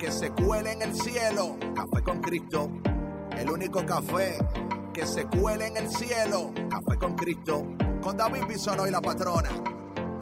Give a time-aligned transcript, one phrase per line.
[0.00, 1.58] que se cuele en el cielo.
[1.76, 2.70] Café con Cristo.
[3.36, 4.38] El único café
[4.94, 6.52] que se cuele en el cielo.
[6.70, 7.66] Café con Cristo.
[8.00, 9.50] Con David Bisonó y la patrona.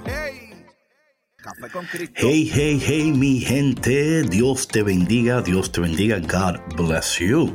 [0.05, 0.67] ¡Hey!
[1.37, 2.15] Café con Cristo.
[2.17, 4.25] Hey, hey, hey, mi gente.
[4.25, 6.19] Dios te bendiga, Dios te bendiga.
[6.19, 7.55] God bless you.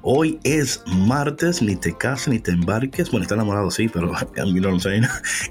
[0.00, 3.10] Hoy es martes, ni te cases ni te embarques.
[3.10, 5.02] Bueno, está enamorado, sí, pero a mí no lo sé.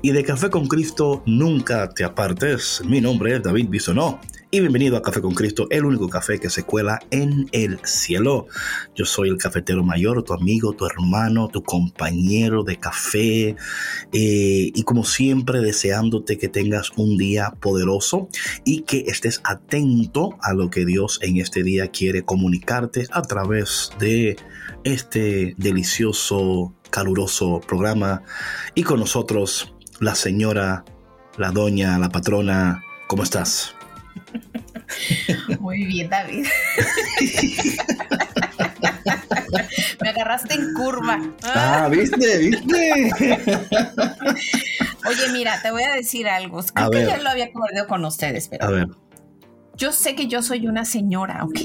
[0.02, 2.82] Y de Café con Cristo nunca te apartes.
[2.86, 4.20] Mi nombre es David Bisonó.
[4.54, 8.48] Y bienvenido a Café con Cristo, el único café que se cuela en el cielo.
[8.94, 13.56] Yo soy el cafetero mayor, tu amigo, tu hermano, tu compañero de café.
[14.12, 18.28] eh, y como siempre, deseándote que tengas un día poderoso
[18.66, 23.92] y que estés atento a lo que Dios en este día quiere comunicarte a través
[24.00, 24.36] de
[24.84, 28.24] este delicioso, caluroso programa.
[28.76, 30.84] Y con nosotros, la señora,
[31.38, 32.84] la doña, la patrona.
[33.08, 33.76] ¿Cómo estás?
[35.60, 36.46] Muy bien, David.
[40.02, 41.20] Me agarraste en curva.
[41.44, 43.12] Ah, viste, viste.
[45.08, 46.60] Oye, mira, te voy a decir algo.
[46.60, 47.08] A Creo que ver.
[47.08, 48.88] ya lo había acordado con ustedes, pero A ver,
[49.82, 51.60] yo sé que yo soy una señora, ¿ok?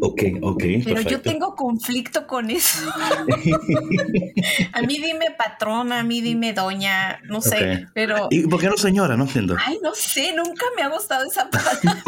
[0.00, 0.64] ok, ok.
[0.84, 2.90] Pero yo tengo conflicto con eso.
[4.72, 8.26] a mí dime patrona, a mí dime doña, no sé, pero...
[8.30, 9.16] ¿Y por qué no señora?
[9.16, 9.56] No entiendo.
[9.64, 12.02] Ay, no sé, nunca me ha gustado esa palabra,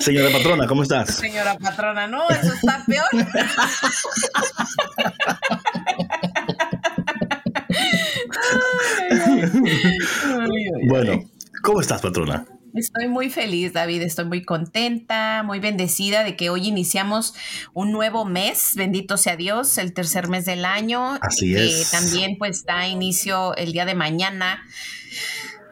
[0.00, 1.14] Señora patrona, ¿cómo estás?
[1.14, 2.06] señora patrona.
[2.06, 3.04] No, eso está peor.
[10.88, 11.24] Bueno,
[11.62, 12.46] ¿cómo estás, patrona?
[12.74, 14.02] Estoy muy feliz, David.
[14.02, 17.34] Estoy muy contenta, muy bendecida de que hoy iniciamos
[17.72, 18.72] un nuevo mes.
[18.76, 21.18] Bendito sea Dios, el tercer mes del año.
[21.20, 21.90] Así que es.
[21.90, 24.62] también pues da inicio el día de mañana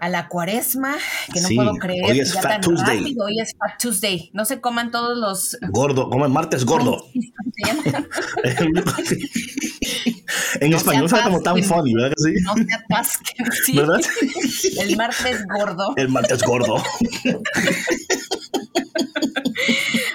[0.01, 0.97] a la cuaresma,
[1.33, 2.99] que no Sí, puedo creer hoy es ya Fat tan Tuesday.
[2.99, 3.25] rápido.
[3.27, 4.31] Hoy es Fat Tuesday.
[4.33, 5.57] No se coman todos los...
[5.71, 7.05] Gordo, como el martes gordo.
[10.61, 12.35] en No español suena como tan funny, ¿verdad que sí?
[12.43, 13.47] No se atasquen.
[13.65, 13.77] sí.
[13.77, 14.01] ¿Verdad?
[14.79, 15.95] El martes gordo.
[15.97, 16.83] El martes gordo.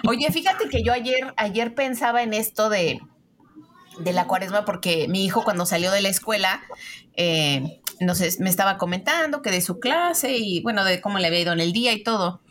[0.07, 2.99] Oye, fíjate que yo ayer, ayer pensaba en esto de,
[3.99, 6.61] de la cuaresma porque mi hijo cuando salió de la escuela,
[7.15, 11.27] eh, no sé, me estaba comentando que de su clase y bueno, de cómo le
[11.27, 12.41] había ido en el día y todo.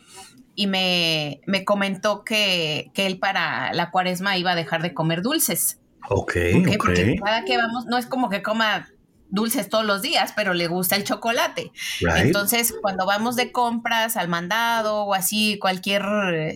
[0.55, 5.21] Y me, me comentó que, que él para la cuaresma iba a dejar de comer
[5.21, 5.79] dulces.
[6.09, 6.75] Ok, ¿Por qué?
[6.75, 6.77] ok.
[6.77, 8.87] Porque cada que vamos, no es como que coma
[9.33, 11.71] dulces todos los días, pero le gusta el chocolate.
[11.99, 12.27] Right.
[12.27, 16.03] Entonces, cuando vamos de compras al mandado o así, cualquier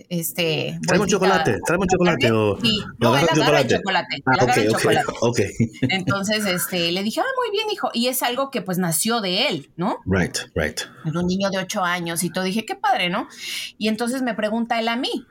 [0.08, 0.78] este.
[0.86, 2.58] Bolsita- chocolate, tráeme un chocolate o...
[2.62, 3.76] Sí, no, él agarra el agarra el chocolate.
[3.76, 4.22] chocolate.
[4.24, 5.56] Ah, él agarra el chocolate.
[5.90, 7.90] Entonces, este, le dije, ah, muy bien, hijo.
[7.92, 9.98] Y es algo que pues nació de él, ¿no?
[10.06, 10.80] Right, right.
[11.04, 12.44] Es un niño de ocho años y todo.
[12.44, 13.28] Dije, qué padre, ¿no?
[13.76, 15.26] Y entonces me pregunta él a mí,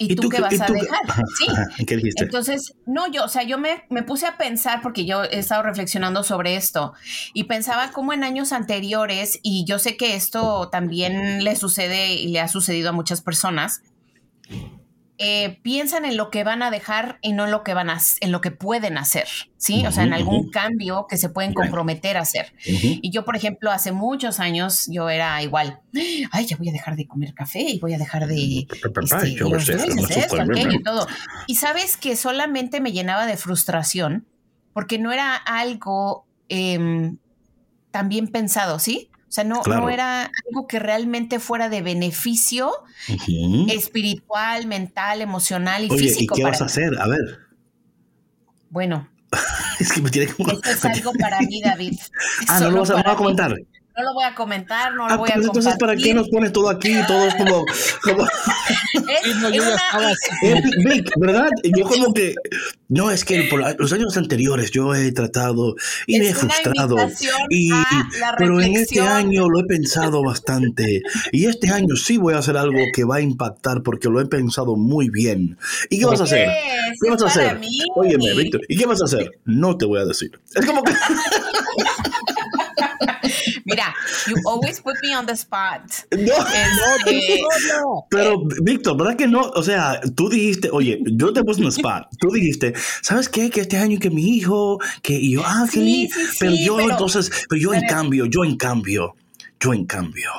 [0.00, 1.00] ¿y, tú, qué vas a dejar?
[1.38, 1.84] Sí.
[1.84, 2.24] ¿Qué dijiste?
[2.24, 5.62] Entonces, no, yo, o sea, yo me, me puse a pensar porque yo he estado
[5.62, 6.94] reflexionando sobre esto
[7.34, 12.28] y pensaba cómo en años anteriores, y yo sé que esto también le sucede y
[12.28, 13.82] le ha sucedido a muchas personas,
[15.22, 18.00] eh, piensan en lo que van a dejar y no en lo que van a,
[18.20, 19.86] en lo que pueden hacer, ¿sí?
[19.86, 22.54] O sea, en algún cambio que se pueden comprometer a hacer.
[22.64, 25.80] Y yo, por ejemplo, hace muchos años yo era igual.
[26.32, 29.50] Ay, ya voy a dejar de comer café y voy a dejar de este, Yo
[29.50, 30.70] los sé, dulces, no esto, sufro, aquello ¿verdad?
[30.72, 31.06] y todo.
[31.46, 34.26] Y sabes que solamente me llenaba de frustración
[34.72, 37.18] porque no era algo em,
[37.90, 39.09] tan bien pensado, ¿sí?
[39.30, 39.82] O sea, no, Claro.
[39.82, 42.72] no era algo que realmente fuera de beneficio
[43.68, 46.34] espiritual, mental, emocional y Oye, ¿y físico.
[46.34, 46.98] qué para vas a hacer?
[46.98, 47.38] A ver,
[48.70, 49.08] Bueno,
[49.80, 50.50] es que me tiene como...
[50.52, 51.98] esto es algo para mí, David.
[52.48, 53.66] Ah, no lo vas a, no a mí.
[54.00, 56.14] No lo voy a comentar, no lo Ah, voy a pues entonces, ¿para qué compartir.
[56.14, 56.94] nos pones todo aquí?
[57.06, 57.64] Todo es como...
[58.02, 58.24] como
[59.24, 60.12] Es- no, es yo una-
[60.42, 61.48] es Vic, ¿verdad?
[61.76, 62.34] Yo como que...
[62.88, 65.74] No, es que por los años anteriores yo he tratado
[66.06, 66.96] y me he Es frustrado.
[67.48, 67.70] Y,
[68.38, 71.02] pero en este año lo he pensado bastante.
[71.30, 74.26] Y este año sí voy a hacer algo que va a impactar porque lo he
[74.26, 75.56] pensado muy bien.
[75.88, 76.48] ¿Y qué vas a hacer?
[77.00, 77.58] ¿Qué vas a es hacer?
[77.60, 77.78] mí.
[77.94, 79.38] Óyeme, Víctor, ¿y qué vas a hacer?
[79.44, 80.32] No te voy a decir.
[80.54, 80.92] Es como que...
[83.70, 83.94] Mira,
[84.26, 85.82] you always put me on the spot.
[86.12, 86.34] No,
[87.06, 87.40] Este,
[88.10, 89.40] Pero, Víctor, ¿verdad que no?
[89.54, 92.08] O sea, tú dijiste, oye, yo te puse en el spot.
[92.18, 93.48] Tú dijiste, ¿sabes qué?
[93.50, 96.76] Que este año que mi hijo, que y yo, ah, Sí, sí, sí, pero yo,
[96.76, 99.14] pero- entonces, pero yo en pero- cambio, yo en cambio,
[99.60, 100.30] yo en cambio,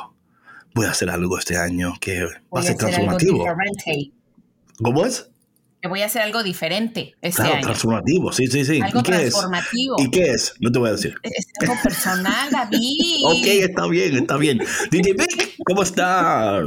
[0.76, 2.24] voy a hacer algo este año que
[2.54, 3.46] va a ser transformativo.
[4.84, 5.31] ¿Cómo es?
[5.82, 7.64] Que voy a hacer algo diferente este Claro, año.
[7.64, 8.80] transformativo, sí, sí, sí.
[8.82, 9.18] Algo ¿Y qué es?
[9.34, 9.96] transformativo.
[9.98, 10.54] ¿Y qué es?
[10.60, 11.16] No te voy a decir.
[11.24, 12.80] Es algo personal, David.
[13.26, 14.60] Ok, está bien, está bien.
[14.92, 16.64] DJ Vic, ¿cómo estás?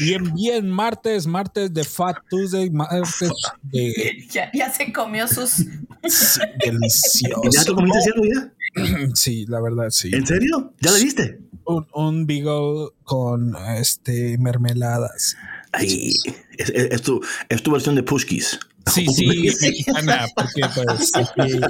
[0.00, 3.30] Bien, bien, martes, martes de Fat Tuesday, martes
[3.62, 5.50] de Ya, ya se comió sus.
[5.50, 7.42] sí, delicioso.
[7.50, 8.52] ¿Ya te comiste algo ya?
[9.14, 10.10] Sí, la verdad, sí.
[10.12, 10.74] ¿En serio?
[10.80, 11.38] ¿Ya le diste?
[11.64, 15.36] Un, un Beagle con este mermeladas.
[15.72, 16.12] Ay,
[16.56, 18.58] es, es- es tu, es tu versión de Pushkis.
[18.88, 21.60] Sí, sí, mexicana, porque pues aquí,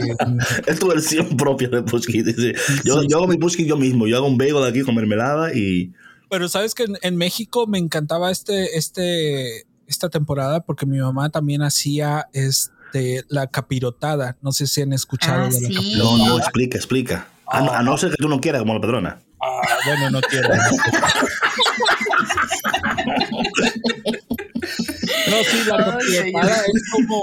[0.69, 2.25] Es tu versión propia de Pushkis.
[2.25, 2.55] dice.
[2.85, 4.07] Yo, yo hago mi Pushkis yo mismo.
[4.07, 5.93] Yo hago un bagel aquí con mermelada y...
[6.31, 11.29] Pero sabes que en, en México me encantaba este, este, esta temporada porque mi mamá
[11.31, 14.37] también hacía este la capirotada.
[14.41, 15.75] No sé si han escuchado Ah, de la sí.
[15.75, 16.05] capirotada.
[16.05, 17.27] No, no, explica, explica.
[17.49, 19.19] A, no- a no ser que tú no quieras como la patrona.
[19.43, 20.51] Ah, bueno, no quiero.
[23.59, 26.45] No, sí, la señor.
[26.47, 27.23] es como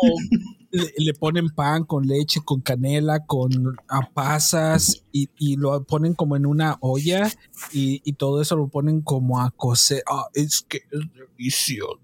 [0.72, 6.14] le, le ponen pan con leche, con canela, con a pasas y, y lo ponen
[6.14, 7.30] como en una olla
[7.72, 10.04] y, y todo eso lo ponen como a cocer.
[10.10, 11.02] Ah, es que es
[11.38, 12.00] delicioso.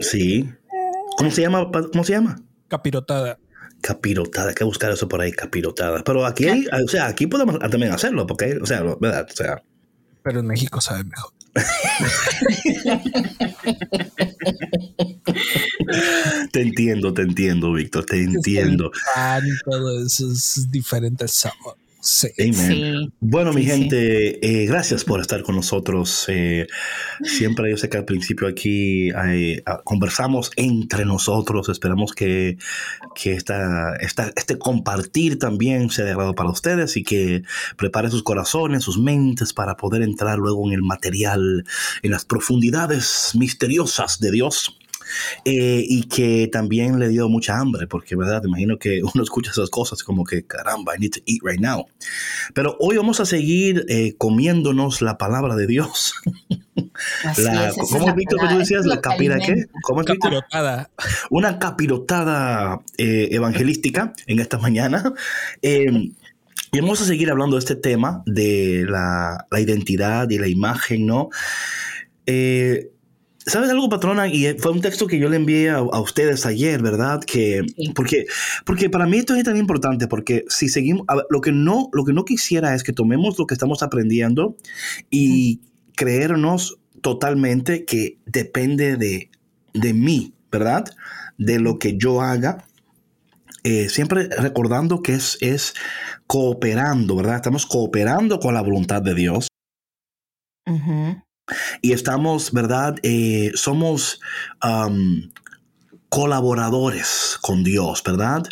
[0.00, 0.48] Sí.
[1.16, 1.70] ¿Cómo se llama?
[1.92, 2.42] ¿Cómo se llama?
[2.68, 3.38] Capirotada.
[3.80, 4.48] Capirotada.
[4.50, 6.02] Hay que buscar eso por ahí, capirotada.
[6.04, 9.26] Pero aquí, hay, o sea, aquí podemos también hacerlo, porque, o sea, ¿verdad?
[9.30, 9.62] O sea,
[10.22, 11.32] Pero en México sabe mejor.
[16.52, 18.90] Te entiendo, te entiendo, Víctor, te entiendo.
[19.14, 21.81] Pan y todo eso es diferente sabor.
[22.04, 22.26] Sí.
[22.36, 22.54] Amen.
[22.54, 23.12] Sí.
[23.20, 23.68] Bueno, mi sí.
[23.68, 26.24] gente, eh, gracias por estar con nosotros.
[26.26, 26.66] Eh,
[27.22, 31.68] siempre yo sé que al principio aquí eh, ah, conversamos entre nosotros.
[31.68, 32.58] Esperamos que,
[33.14, 37.42] que esta, esta- este compartir también sea de agrado para ustedes y que
[37.76, 41.64] prepare sus corazones, sus mentes para poder entrar luego en el material,
[42.02, 44.76] en las profundidades misteriosas de Dios.
[45.44, 48.42] Eh, y que también le dio mucha hambre, porque, ¿verdad?
[48.42, 51.60] Me imagino que uno escucha esas cosas como que, caramba, I need to eat right
[51.60, 51.86] now.
[52.54, 56.14] Pero hoy vamos a seguir eh, comiéndonos la palabra de Dios.
[57.24, 58.86] Así La- es, ¿Cómo es, Víctor, que tú decías?
[58.86, 59.66] ¿La capira qué?
[59.82, 60.04] ¿Cómo?
[60.04, 60.90] Capirotada.
[61.30, 65.12] Una capirotada eh, evangelística en esta mañana.
[65.62, 66.10] Eh,
[66.74, 71.04] y vamos a seguir hablando de este tema de la, la identidad y la imagen,
[71.06, 71.28] ¿no?
[72.26, 72.91] Eh,
[73.46, 74.28] ¿Sabes algo, patrona?
[74.28, 77.20] Y eh, fue un texto que yo le envié a, a ustedes ayer, ¿verdad?
[77.24, 77.92] Que, Sí.
[77.94, 78.26] porque,
[78.64, 82.04] porque para mí esto es tan importante, porque si seguimos, ver, lo que, no, lo
[82.04, 84.56] que no quisiera es que tomemos lo que estamos aprendiendo
[85.10, 85.60] y
[85.96, 89.28] creernos totalmente que depende de,
[89.74, 90.84] de mí, ¿verdad?
[91.36, 92.64] De lo que yo haga.
[93.64, 95.74] Eh, siempre recordando que es, es
[96.26, 97.36] cooperando, ¿verdad?
[97.36, 99.48] Estamos cooperando con la voluntad de Dios
[100.66, 101.22] Ujú.
[101.80, 102.96] Y estamos, ¿verdad?
[103.02, 104.20] Eh, somos
[104.60, 105.30] am,
[106.12, 108.42] colaboradores con Dios, ¿verdad?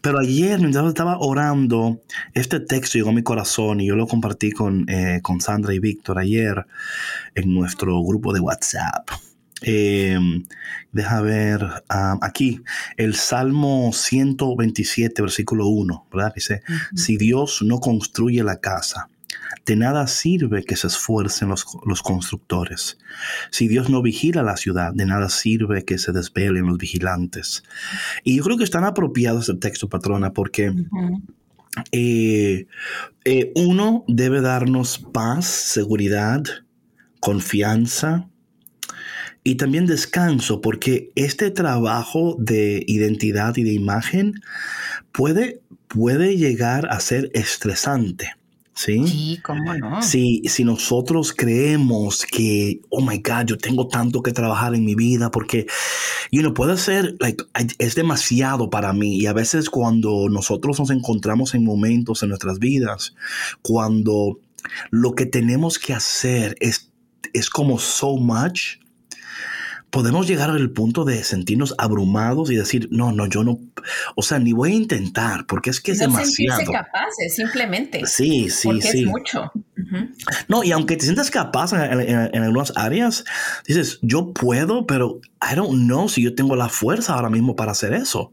[0.00, 2.00] Pero ayer, mientras estaba orando,
[2.32, 5.80] este texto llegó a mi corazón y yo lo compartí con, eh, con Sandra y
[5.80, 6.64] Víctor ayer
[7.34, 9.10] en nuestro grupo de WhatsApp.
[9.62, 10.16] Eh,
[10.92, 12.60] deja ver am, aquí
[12.96, 16.32] el Salmo 127, versículo 1, ¿verdad?
[16.36, 16.62] Dice,
[16.94, 19.08] si Dios no construye la casa,
[19.66, 22.98] de nada sirve que se esfuercen los, los constructores.
[23.50, 27.62] Si Dios no vigila la ciudad, de nada sirve que se desvelen los vigilantes.
[28.24, 30.72] Y yo creo que es tan apropiado este texto, patrona, porque
[31.92, 32.66] eh,
[33.24, 36.42] eh, uno debe darnos paz, seguridad,
[37.20, 38.28] confianza
[39.44, 44.34] y también descanso, porque este trabajo de identidad y de imagen
[45.12, 48.37] puede, puede llegar a ser estresante.
[48.78, 49.04] ¿Sí?
[49.08, 50.00] Sí, cómo no.
[50.02, 54.94] Si, si nosotros creemos que, oh my God, yo tengo tanto que trabajar en mi
[54.94, 55.66] vida porque,
[56.30, 57.42] you know, puede ser, like,
[57.78, 59.18] es demasiado para mí.
[59.18, 63.16] Y a veces cuando nosotros nos encontramos en momentos en nuestras vidas,
[63.62, 64.38] cuando
[64.90, 66.92] lo que tenemos que hacer es,
[67.32, 68.76] es como so much,
[69.90, 73.58] podemos llegar al punto de sentirnos abrumados y decir, no, no, yo no,
[74.16, 76.58] o sea, ni voy a intentar porque es que es no demasiado.
[76.58, 78.06] sentirse capaces, simplemente.
[78.06, 79.00] Sí, sí, porque sí.
[79.02, 79.50] es mucho.
[80.48, 83.24] No, y aunque te sientas capaz en, en- en- en algunas áreas,
[83.66, 87.72] dices, yo puedo, pero I don't know si yo tengo la fuerza ahora mismo para
[87.72, 88.30] hacer eso.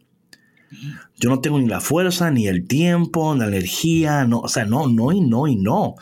[1.18, 4.66] Yo no tengo ni la fuerza, ni el tiempo, ni la energía, no, o sea,
[4.66, 5.96] no, no y no y no.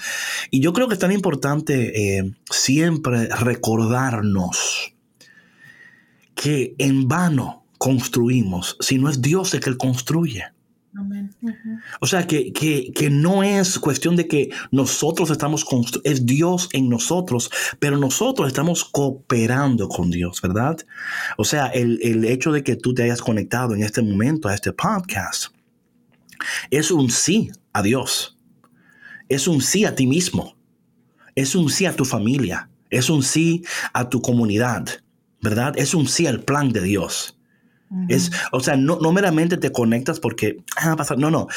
[0.50, 4.93] Y yo creo que es tan importante eh, siempre recordarnos
[6.36, 10.44] que en vano construimos si no es Dios el que construye.
[12.00, 15.66] O sea, que, que, no es cuestión de que nosotros estamos,
[16.04, 17.50] es Dios en nosotros,
[17.80, 20.78] pero nosotros estamos cooperando con Dios, ¿verdad?
[21.38, 24.54] O sea, el, el hecho de que tú te hayas conectado en este momento a
[24.54, 25.48] este podcast
[26.70, 28.38] es un sí a Dios,
[29.30, 30.56] es un sí a ti mismo,
[31.34, 33.64] es un sí a tu familia, es un sí
[33.94, 34.88] a tu comunidad,
[35.44, 35.74] ¿verdad?
[35.78, 37.38] Es un sí al plan de Dios.
[38.08, 41.48] Es, o sea, no, no meramente te conectas porque, ah, pasar, no, no.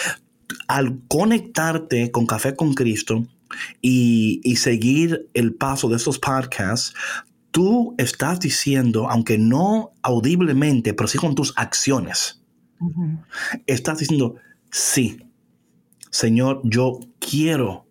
[0.68, 3.26] Al conectarte con Café con Cristo
[3.80, 6.94] y, y seguir el paso de estos podcasts,
[7.52, 12.42] tú estás diciendo, aunque no audiblemente, pero sí con tus acciones,
[13.66, 14.34] estás diciendo,
[14.70, 15.24] sí,
[16.10, 17.86] Señor, yo quiero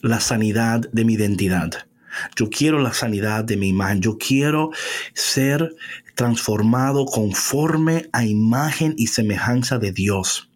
[0.00, 1.87] la sanidad de mi identidad.
[2.36, 4.00] Yo quiero la sanidad de mi imagen.
[4.00, 4.70] Yo quiero
[5.14, 5.74] ser
[6.14, 10.48] transformado conforme a imagen y semejanza de Dios.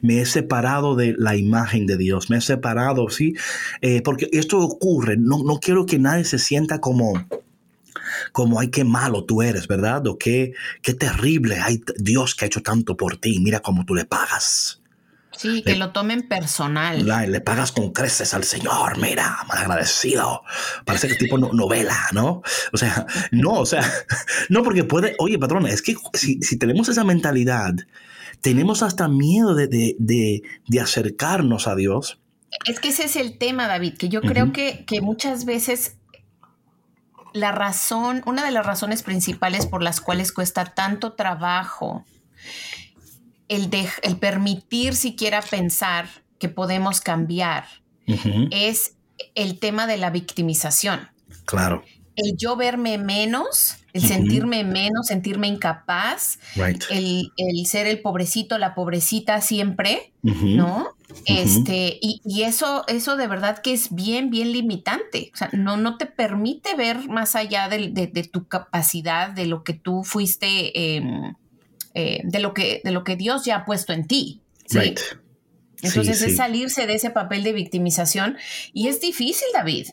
[0.00, 2.30] Me he separado de la imagen de Dios.
[2.30, 3.34] Me he separado, ¿sí?
[3.80, 5.16] Eh, porque esto ocurre.
[5.16, 7.26] No, no quiero que nadie se sienta como
[8.32, 10.06] como ay qué malo tú eres, ¿verdad?
[10.06, 13.94] O qué, qué terrible, hay Dios que ha hecho tanto por ti, mira cómo tú
[13.94, 14.81] le pagas.
[15.42, 17.04] Sí, que lo tomen personal.
[17.04, 20.42] le pagas con creces al Señor, mira, mal agradecido.
[20.84, 22.42] Parece que tipo novela, ¿no?
[22.72, 23.82] O sea, no, o sea,
[24.48, 27.74] no, porque puede, oye, patrón, es que si, tenemos esa mentalidad,
[28.40, 30.42] tenemos hasta miedo de,
[30.80, 32.20] acercarnos a Dios.
[32.66, 35.96] Es que ese es el tema, David, que yo creo que, que muchas veces
[37.32, 42.04] la razón, una de las razones principales por las cuales cuesta tanto trabajo
[43.52, 43.70] el,
[44.02, 47.64] el permitir siquiera pensar que podemos cambiar
[48.50, 48.96] es
[49.34, 51.08] el tema de la victimización.
[51.44, 51.84] Claro.
[52.16, 56.38] El yo verme menos, el sentirme menos, sentirme incapaz,
[56.90, 57.30] el,
[57.64, 60.88] ser el pobrecito, la pobrecita siempre, ¿no?
[61.26, 65.30] Este, y, eso, eso de verdad que es bien, bien limitante.
[65.32, 69.74] O sea, no, no te permite ver más allá de, tu capacidad, de lo que
[69.74, 70.96] tú fuiste.
[70.96, 71.34] Em,
[71.94, 74.40] eh, de, lo que, de lo que Dios ya ha puesto en ti.
[74.66, 74.94] ¿sí?
[75.82, 78.36] Entonces es salirse de ese papel de victimización
[78.72, 79.88] y es difícil, David.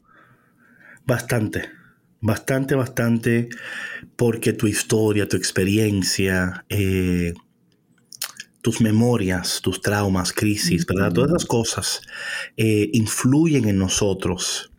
[1.06, 1.70] Bastante,
[2.22, 3.50] bastante, bastante,
[4.16, 7.34] porque tu historia, tu experiencia, eh,
[8.62, 11.12] tus memorias, tus traumas, crisis, ¿verdad?
[11.12, 12.02] Todas esas cosas
[12.58, 14.72] eh, influyen en nosotros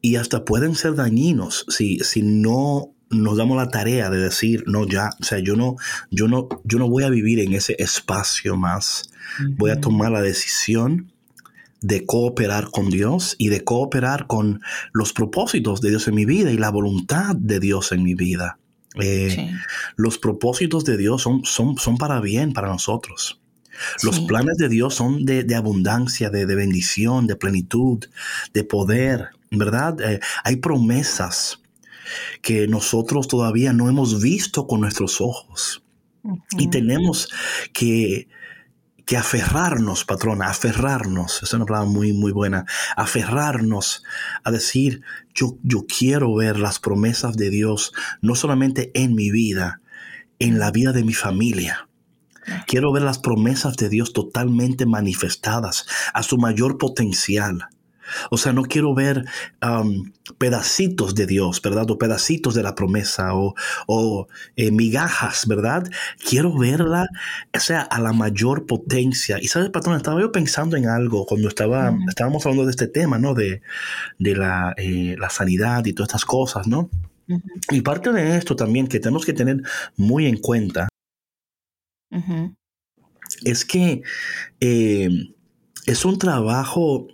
[0.00, 4.86] y hasta pueden ser dañinos si, si no nos damos la tarea de decir, no,
[4.86, 5.76] ya, o sea, yo no,
[6.10, 9.10] yo no, yo no voy a vivir en ese espacio más.
[9.56, 11.12] Voy a tomar la decisión
[11.80, 14.60] de cooperar con Dios y de cooperar con
[14.92, 18.58] los propósitos de Dios en mi vida y la voluntad de Dios en mi vida.
[19.00, 19.52] Eh,
[19.96, 23.40] los propósitos de Dios son, son, son para bien para nosotros.
[24.02, 28.04] Los planes de Dios son de, abundancia, de, bendición, de plenitud,
[28.52, 29.98] de poder, ¿verdad?
[30.00, 31.61] Eh, hay promesas
[32.40, 35.82] que nosotros todavía no hemos visto con nuestros ojos.
[36.56, 37.28] Y tenemos
[37.72, 38.28] que,
[39.04, 42.64] que aferrarnos, patrona, aferrarnos, es una palabra muy, muy buena,
[42.96, 44.04] aferrarnos
[44.44, 45.02] a decir,
[45.34, 49.80] yo, yo quiero ver las promesas de Dios, no solamente en mi vida,
[50.38, 51.88] en la vida de mi familia.
[52.66, 57.68] Quiero ver las promesas de Dios totalmente manifestadas a su mayor potencial.
[58.30, 59.24] O sea, no quiero ver
[60.38, 61.90] pedacitos de Dios, ¿verdad?
[61.90, 65.84] O pedacitos de la promesa o, eh, migajas, ¿verdad?
[66.28, 67.08] Quiero verla,
[67.54, 69.38] o sea, a la mayor potencia.
[69.40, 73.18] Y sabes, patrón, estaba yo pensando en algo cuando estaba, estábamos hablando de este tema,
[73.18, 73.34] ¿no?
[73.34, 73.62] De,
[74.18, 76.90] la, eh, la, sanidad y todas estas cosas, ¿no?
[77.70, 79.62] Y parte de esto también que tenemos que tener
[79.96, 80.88] muy en cuenta
[83.44, 84.02] es que
[84.60, 85.08] eh,
[85.86, 87.08] es un trabajo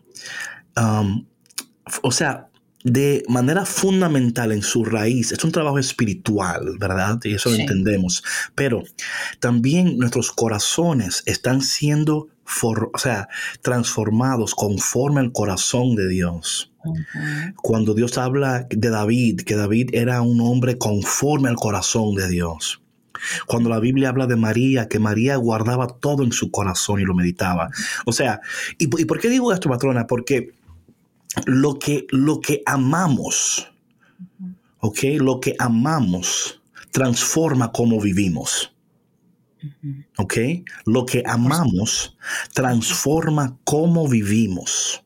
[2.02, 2.48] o sea,
[2.84, 7.18] de manera fundamental en su raíz, es un trabajo espiritual, ¿verdad?
[7.24, 8.22] Y eso lo entendemos.
[8.54, 8.84] Pero
[9.40, 12.28] también nuestros corazones están siendo,
[12.62, 13.28] o sea,
[13.62, 16.72] transformados conforme al corazón de Dios.
[17.56, 22.80] Cuando Dios habla de David, que David era un hombre conforme al corazón de Dios.
[23.46, 27.14] Cuando la Biblia habla de María, que María guardaba todo en su corazón y lo
[27.14, 27.68] meditaba.
[28.06, 28.40] O sea,
[28.78, 30.06] ¿y, ¿y por qué digo esto, patrona?
[30.06, 30.52] Porque
[31.46, 33.70] lo que, lo que amamos,
[34.80, 34.98] ¿ok?
[35.18, 38.74] Lo que amamos transforma cómo vivimos.
[40.16, 40.36] ¿Ok?
[40.86, 42.16] Lo que amamos
[42.54, 45.04] transforma cómo vivimos.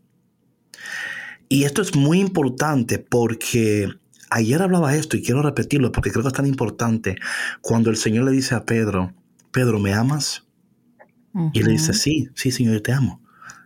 [1.49, 3.89] Y esto es muy importante porque
[4.31, 7.17] ayer hablaba esto y quiero repetirlo porque creo que es tan importante
[7.61, 9.15] cuando el Señor le dice a Pedro,
[9.51, 10.47] Pedro, ¿me amas?
[11.53, 13.23] Y le dice, sí, sí, Señor, yo te amo.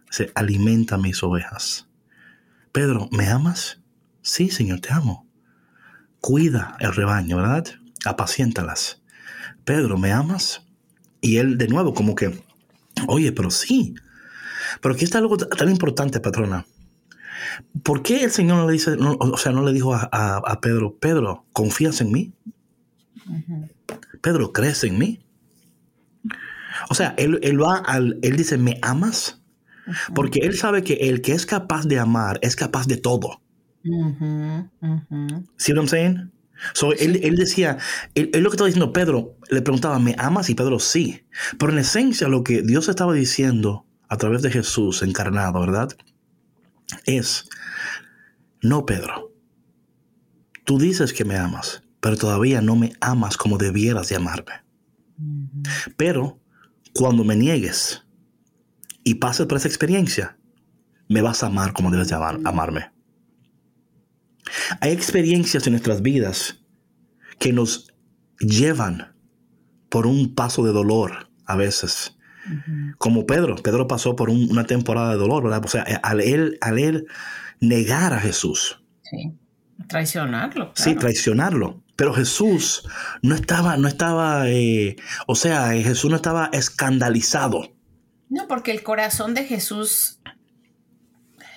[0.08, 1.85] Dice, alimenta mis ovejas.
[2.76, 3.80] Pedro, ¿me amas?
[4.20, 5.26] Sí, Señor, te amo.
[6.20, 7.64] Cuida el rebaño, ¿verdad?
[8.04, 9.00] Apaciéntalas.
[9.64, 10.60] Pedro, ¿me amas?
[11.22, 12.38] Y él de nuevo como que,
[13.08, 13.94] oye, pero sí.
[14.82, 16.66] Pero aquí está algo tan importante, patrona.
[17.82, 21.46] ¿Por qué el Señor no le dice, o sea, no le dijo a, Pedro, Pedro,
[21.54, 22.34] ¿confías en mí?
[24.20, 25.24] Pedro, ¿crees en mí?
[26.90, 29.40] O sea, él, va al, él dice, ¿me amas?
[30.14, 33.40] Porque él sabe que el que es capaz de amar es capaz de todo.
[35.56, 36.30] ¿Sí lo I'm
[36.72, 37.78] So, él, él, decía,
[38.14, 40.48] él, lo que estaba diciendo Pedro, le preguntaba, ¿me amas?
[40.48, 41.26] Y Pedro sí.
[41.58, 45.90] Pero en esencia lo que Dios estaba diciendo a través de Jesús encarnado, ¿verdad?
[47.04, 47.48] Es,
[48.62, 49.32] no, Pedro,
[50.64, 54.64] tú dices que me amas, pero todavía no me amas como debieras de amarme.
[55.96, 56.40] Pero
[56.94, 58.05] cuando me niegues
[59.06, 60.36] y pases por esa experiencia,
[61.08, 62.90] me vas a amar como debes de amarme.
[64.80, 66.64] Hay experiencias en nuestras vidas
[67.38, 67.94] que nos
[68.40, 69.14] llevan
[69.90, 72.18] por un paso de dolor a veces.
[72.98, 75.64] Como Pedro, Pedro pasó por una temporada de dolor, ¿verdad?
[75.64, 77.06] O sea, al él, al él
[77.60, 78.82] negar a Jesús.
[79.04, 79.38] Sí,
[79.86, 80.72] traicionarlo.
[80.74, 81.84] Sí, traicionarlo.
[81.94, 82.88] Pero Jesús
[83.22, 84.96] no estaba, no estaba, eh,
[85.28, 87.75] o sea, Jesús no estaba escandalizado.
[88.28, 90.18] No, porque el corazón de Jesús,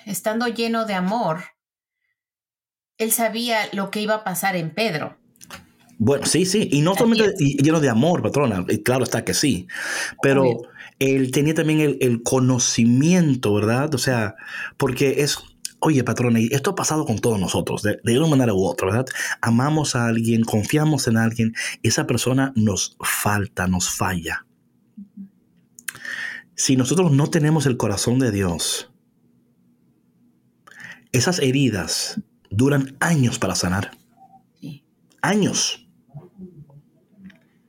[0.06, 1.44] estando lleno de amor,
[2.98, 5.16] él sabía lo que iba a pasar en Pedro.
[5.98, 9.66] Bueno, sí, sí, y no solamente lleno de amor, patrona, claro está que sí,
[10.22, 10.62] pero
[10.98, 13.94] él tenía también el, conocimiento, ¿verdad?
[13.94, 14.34] O sea,
[14.78, 15.38] porque es,
[15.78, 18.86] oye, patrona, y esto ha pasado con todos nosotros, de, de, una manera u otra,
[18.86, 19.06] ¿verdad?
[19.42, 21.52] Amamos a alguien, confiamos en alguien,
[21.82, 24.46] esa persona nos falta, nos falla.
[26.60, 28.92] Si nosotros no tenemos el corazón de Dios,
[31.10, 32.20] esas heridas
[32.50, 33.92] duran años para sanar.
[35.22, 35.88] Años.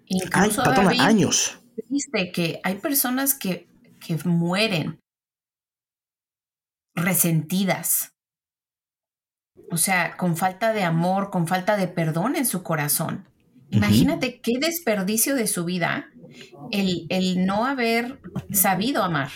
[0.07, 0.61] Incluso
[0.99, 1.57] años.
[1.87, 3.69] Viste que hay personas que,
[4.05, 4.99] que mueren
[6.93, 8.11] resentidas.
[9.71, 13.29] O sea, con falta de amor, con falta de perdón en su corazón.
[13.69, 16.11] Imagínate qué desperdicio de su vida
[16.71, 18.19] el, el no haber
[18.51, 19.29] sabido amar.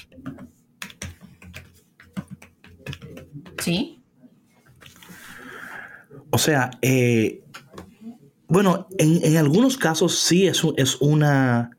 [3.60, 4.04] ¿Sí?
[6.30, 7.46] O sea, eh,
[8.48, 11.72] bueno, en, algunos casos sí es, es una.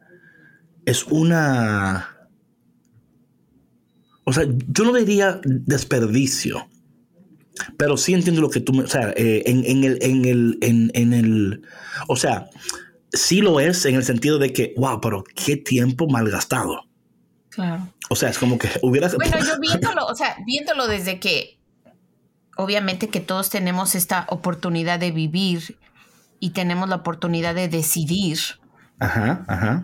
[0.85, 2.29] Es una.
[4.25, 6.69] O sea, yo no diría desperdicio.
[7.77, 8.85] Pero sí entiendo lo que tú me.
[8.85, 11.63] O sea, eh, en, el, en, el, en, el.
[12.09, 12.49] O sea,
[13.17, 16.85] sí lo es en el sentido de que, wow, pero qué tiempo malgastado.
[17.51, 17.89] Claro.
[18.11, 19.09] O sea, es como que hubiera.
[19.09, 21.57] Bueno, yo viéndolo, o sea, viéndolo desde que
[22.57, 25.79] obviamente que todos tenemos esta oportunidad de vivir
[26.41, 28.39] y tenemos la oportunidad de decidir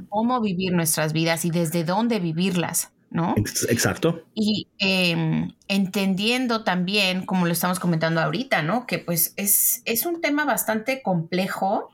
[0.08, 3.34] cómo vivir nuestras vidas y desde dónde vivirlas, ¿no?
[3.68, 4.22] Exacto.
[4.34, 8.86] Y em, entendiendo también, como lo estamos comentando ahorita, ¿no?
[8.86, 11.90] Que pues es, es un tema bastante complejo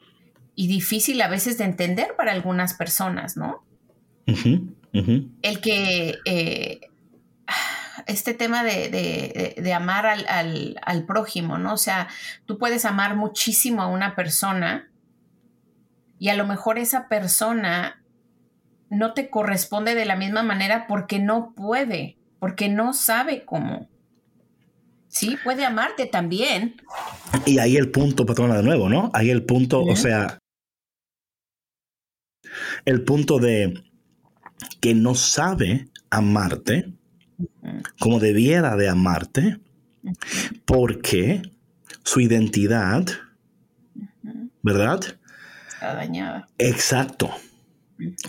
[0.59, 3.63] y difícil a veces de entender para algunas personas, ¿no?
[4.27, 6.81] El que eh,
[8.09, 11.75] este tema de, amar al, prójimo, ¿no?
[11.75, 12.09] O sea,
[12.45, 14.91] tú puedes amar muchísimo a una persona
[16.19, 18.03] y a lo mejor esa persona
[18.91, 23.89] no te corresponde de la misma manera porque no puede, porque no sabe cómo.
[25.07, 26.83] Sí, puede amarte también.
[27.47, 29.13] Y ahí el punto, patrona, de nuevo, ¿no?
[29.15, 30.41] Ahí el punto, o sea,
[32.85, 33.83] el punto de
[34.81, 36.93] que no sabe amarte
[37.99, 39.59] como debiera de amarte,
[40.65, 41.43] porque
[42.03, 43.07] su identidad,
[44.63, 45.01] ¿verdad?
[45.69, 46.49] Está dañada.
[46.59, 47.31] Exacto.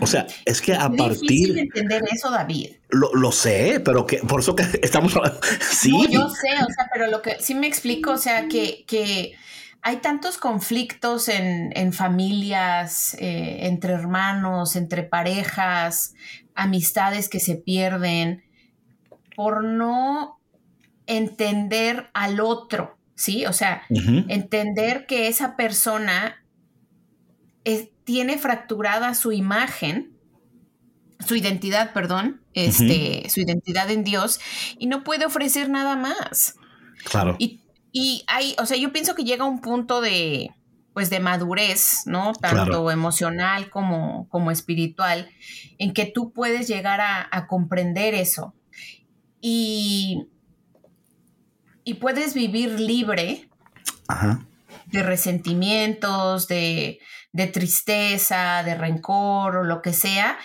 [0.00, 1.54] O sea, es que a partir.
[1.54, 2.72] de entender eso, David.
[2.90, 5.14] Lo, sé, pero que por eso que estamos.
[5.60, 5.92] sí.
[6.10, 9.32] yo sé, o sea, pero lo que sí me explico, o sea, que, que
[9.82, 16.14] hay tantos conflictos en, en familias, eh, entre hermanos, entre parejas,
[16.54, 18.44] amistades que se pierden
[19.36, 20.38] por no
[21.06, 23.46] entender al otro, ¿sí?
[23.46, 26.44] O sea, entender que esa persona
[28.04, 30.20] tiene fracturada su imagen
[31.26, 34.40] su identidad, perdón, este, su identidad en Dios
[34.78, 36.54] y no puede ofrecer nada más.
[37.04, 37.36] Claro.
[37.38, 37.59] Y,
[37.92, 40.50] y hay, o sea, yo pienso que llega un punto de,
[40.92, 42.32] pues, de madurez, ¿no?
[42.32, 45.30] Tanto emocional como, como espiritual,
[45.78, 48.54] en que tú puedes llegar a, a comprender eso.
[49.40, 50.26] Y,
[51.84, 53.48] y puedes vivir libre
[54.08, 54.46] Ajá.
[54.86, 56.98] de resentimientos, de,
[57.32, 60.38] de tristeza, de rencor o lo que sea,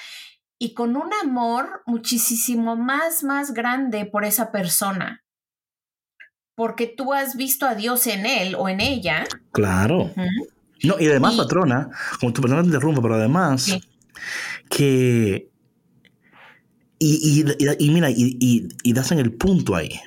[0.58, 5.25] y con un amor muchísimo más, más grande por esa persona.
[6.56, 9.26] Porque tú has visto a Dios en él o en ella.
[9.52, 10.12] Claro.
[10.84, 11.90] No, y además, Y- patrona,
[12.20, 13.84] como tu persona te interrumpe, pero además Sí.
[14.70, 15.50] que.
[16.98, 20.00] Y, y- y- mira, y, das en el punto ahí.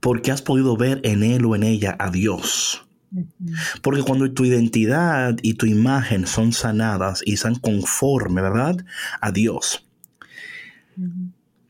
[0.00, 2.86] Porque has podido ver en él o en ella a Dios.
[3.82, 8.76] Porque cuando tu identidad y tu imagen son sanadas y están conforme, ¿verdad?
[9.20, 9.86] A Dios,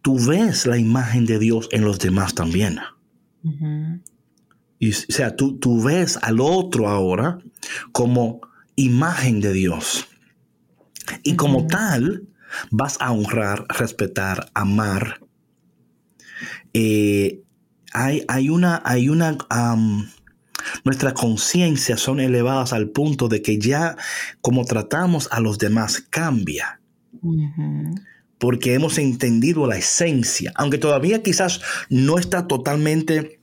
[0.00, 2.78] tú ves la imagen de Dios en los demás también.
[4.78, 7.38] Y, o sea, tú, tú ves al otro ahora
[7.92, 8.40] como
[8.76, 10.06] imagen de Dios.
[11.22, 12.28] Y como tal,
[12.70, 15.20] vas a honrar, respetar, amar.
[16.72, 17.42] Eh,
[17.92, 20.08] hay, hay una, hay una, am,
[20.84, 23.96] nuestra conciencia son elevadas al punto de que ya
[24.40, 26.80] como tratamos a los demás cambia.
[28.44, 33.40] Porque hemos entendido la esencia, aunque todavía quizás no está totalmente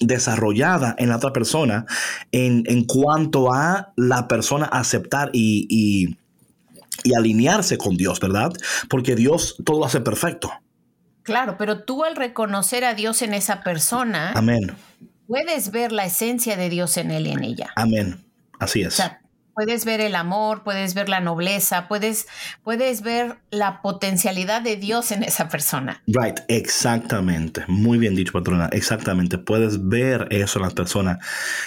[0.00, 1.84] desarrollada en la otra persona
[2.32, 6.16] en, en cuanto a la persona aceptar y, y-
[7.02, 8.50] y alinearse con Dios, ¿verdad?
[8.88, 10.50] Porque Dios todo lo hace perfecto.
[11.22, 14.72] Claro, pero tú al reconocer a Dios en esa persona, Amén,
[15.26, 17.70] puedes ver la esencia de Dios en él y en ella.
[17.76, 18.24] amén.
[18.58, 18.94] Así O es.
[18.94, 19.20] sea,
[19.54, 22.26] puedes ver el amor, puedes ver la nobleza, puedes,
[22.62, 26.02] puedes ver la potencialidad de Dios en esa persona.
[26.06, 27.64] Right, exactamente.
[27.68, 28.68] Muy bien dicho, patrona.
[28.72, 29.38] Exactamente.
[29.38, 31.18] Puedes ver eso en las personas.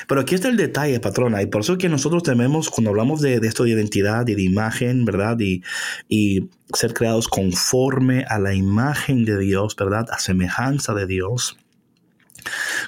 [0.08, 1.42] Pero aquí está el detalle, patrona.
[1.42, 4.36] Y por eso es que nosotros tememos, cuando hablamos de, de esto de identidad y
[4.36, 5.40] de imagen, ¿verdad?
[5.40, 5.64] Y,
[6.10, 10.08] y ser creados conforme a la imagen de Dios, ¿verdad?
[10.12, 11.58] A semejanza de Dios.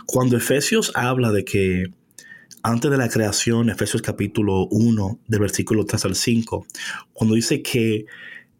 [0.06, 1.86] Cuando Efesios habla de que
[2.64, 6.66] antes de la creación, Efesios capítulo 1, del versículo 3 al 5,
[7.14, 8.06] cuando dice que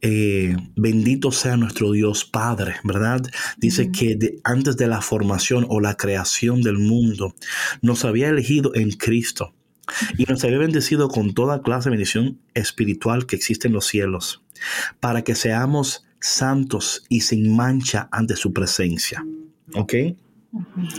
[0.02, 3.22] eh, bendito sea nuestro Dios Padre, ¿verdad?
[3.58, 7.36] Dice que de- antes de la formación o la creación del mundo,
[7.82, 9.54] nos había elegido en Cristo
[10.18, 14.42] y nos había bendecido con toda clase de bendición espiritual que existe en los cielos,
[15.02, 19.26] para que seamos santos y sin mancha ante su presencia.
[19.74, 19.94] ¿Ok?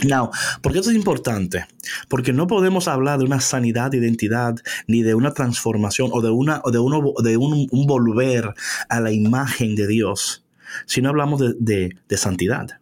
[0.07, 0.29] Now,
[0.61, 1.65] ¿por qué esto es importante?
[2.07, 4.55] Porque no podemos hablar de una sanidad de identidad,
[4.87, 8.53] ni de una transformación o de, una, o de, uno, de un, un volver
[8.87, 10.45] a la imagen de Dios,
[10.85, 12.79] si no hablamos de, de- de santidad.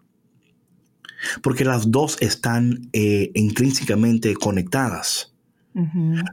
[1.42, 5.34] Porque las dos están eh, intrínsecamente conectadas.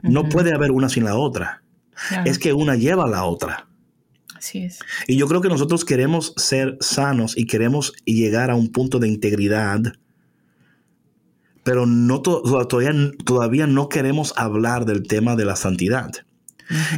[0.03, 1.63] No puede haber una sin la otra.
[2.09, 3.67] claro, Es que una lleva a la otra.
[4.35, 4.79] así es.
[5.07, 9.07] Y yo creo que nosotros queremos ser sanos y queremos llegar a un punto de
[9.07, 9.79] integridad,
[11.67, 16.11] pero no to- todavía, todavía no queremos hablar del tema de la santidad.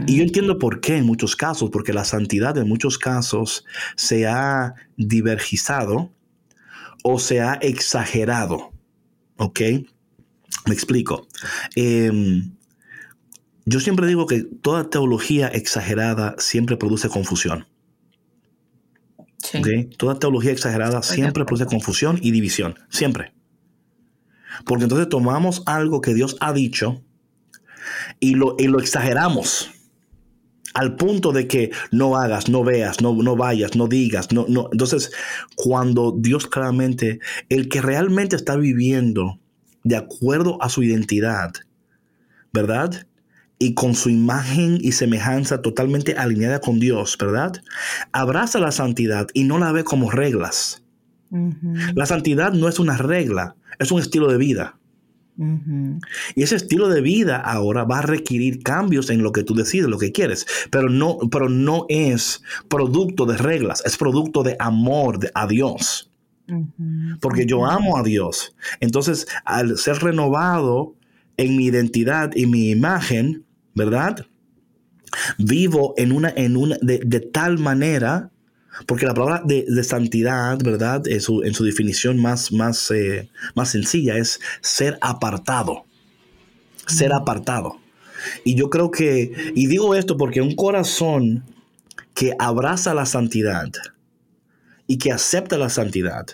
[0.06, 4.28] Y yo entiendo por qué en muchos casos, porque la santidad en muchos casos se
[4.28, 6.12] ha divergizado
[7.04, 8.72] o se ha exagerado.
[9.38, 9.60] ¿Ok?
[10.68, 11.28] Me explico.
[11.76, 12.52] Em,
[13.66, 17.66] yo siempre digo que toda teología exagerada siempre produce confusión.
[19.98, 22.76] Toda teología exagerada siempre produce confusión y división.
[22.90, 23.34] Siempre.
[24.65, 27.02] Porque entonces tomamos algo que Dios ha dicho
[28.19, 29.72] y lo, y lo exageramos
[30.74, 34.69] al punto de que no hagas, no veas, no, no vayas, no digas, no, no.
[34.72, 35.12] Entonces,
[35.56, 37.19] cuando Dios claramente,
[37.50, 39.39] el que realmente está viviendo
[39.84, 41.52] de acuerdo a su identidad,
[42.54, 43.08] ¿verdad?
[43.58, 47.54] Y con su imagen y semejanza totalmente alineada con Dios, ¿verdad?
[48.12, 50.84] Abraza la santidad y no la ve como reglas.
[51.93, 54.76] La santidad no es una regla, es un estilo de vida.
[56.36, 59.88] Y ese estilo de vida ahora va a requerir cambios en lo que tú decides,
[59.88, 65.18] lo que quieres, pero no, pero no es producto de reglas, es producto de amor
[65.20, 66.12] de- a Dios,
[67.22, 68.54] porque yo amo a Dios.
[68.82, 70.96] Entonces, al ser renovado
[71.38, 74.26] en mi identidad y mi imagen, ¿verdad?
[75.38, 78.30] Vivo en una, en una, de, de tal manera,
[78.86, 81.08] porque la palabra de, de santidad, ¿verdad?
[81.08, 85.86] En su, en su definición más, más, eh, más sencilla es ser apartado.
[86.88, 87.80] Ser apartado.
[88.44, 91.44] Y yo creo que, y digo esto porque un corazón
[92.14, 93.70] que abraza la santidad
[94.88, 96.26] y que acepta la santidad,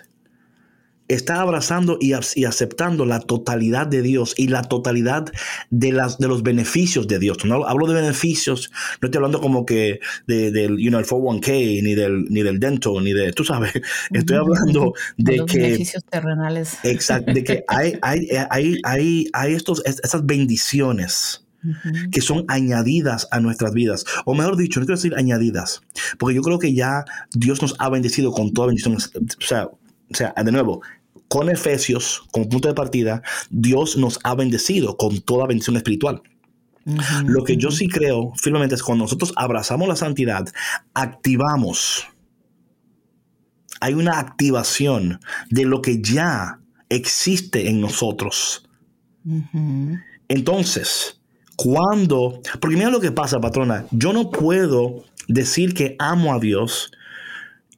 [1.08, 5.26] está abrazando y, aceptando la totalidad de Dios y la totalidad
[5.70, 7.44] de, las, de los beneficios de Dios.
[7.44, 12.24] No hablo de beneficios, no estoy hablando como que del you know, 401k, ni del,
[12.28, 13.72] ni del dental, ni de, tú sabes,
[14.12, 15.58] estoy hablando de los que...
[15.58, 16.78] beneficios terrenales.
[16.82, 21.42] Exacto, de que hay, hay, hay, hay, hay estos, esas bendiciones
[22.12, 24.04] que son añadidas a nuestras vidas.
[24.24, 25.82] O mejor dicho, no quiero decir añadidas,
[26.16, 28.96] porque yo creo que ya Dios nos ha bendecido con toda bendición.
[28.96, 29.00] O
[29.40, 29.68] sea,
[30.10, 30.82] o sea, de nuevo,
[31.28, 36.22] con Efesios como punto de partida, Dios nos ha bendecido con toda bendición espiritual.
[37.24, 40.46] Lo que yo sí creo firmemente es cuando nosotros abrazamos la santidad,
[40.94, 42.06] activamos.
[43.80, 48.68] Hay una activación de lo que ya existe en nosotros.
[50.28, 51.20] Entonces,
[51.56, 56.92] cuando, porque mira lo que pasa, patrona, yo no puedo decir que amo a Dios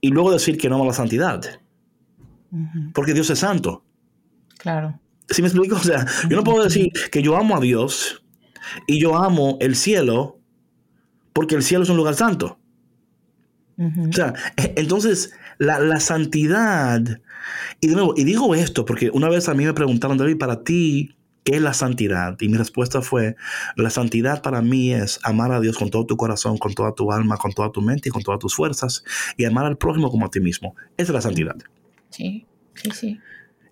[0.02, 1.61] y luego decir que no amo la santidad.
[2.94, 3.84] Porque Dios es santo.
[4.58, 4.98] Claro.
[5.28, 5.76] ¿Sí me explico?
[5.76, 8.24] O sea, yo no puedo decir que yo amo a Dios
[8.87, 10.40] y yo amo el cielo
[11.32, 12.58] porque el cielo es un lugar santo.
[13.78, 17.20] O sea, e, entonces la, la, santidad,
[17.80, 20.64] y de nuevo, y digo esto porque una vez a mí me preguntaron, David, para
[20.64, 22.37] ti, ¿qué es la santidad?
[22.40, 23.37] Y mi respuesta fue,
[23.76, 27.12] la santidad para mí es amar a Dios con todo tu corazón, con toda tu
[27.12, 29.04] alma, con toda tu mente y con todas tus fuerzas,
[29.37, 30.74] y amar al prójimo como a ti mismo.
[30.96, 31.56] Esa es la santidad.
[32.11, 33.21] Sí, sí, sí.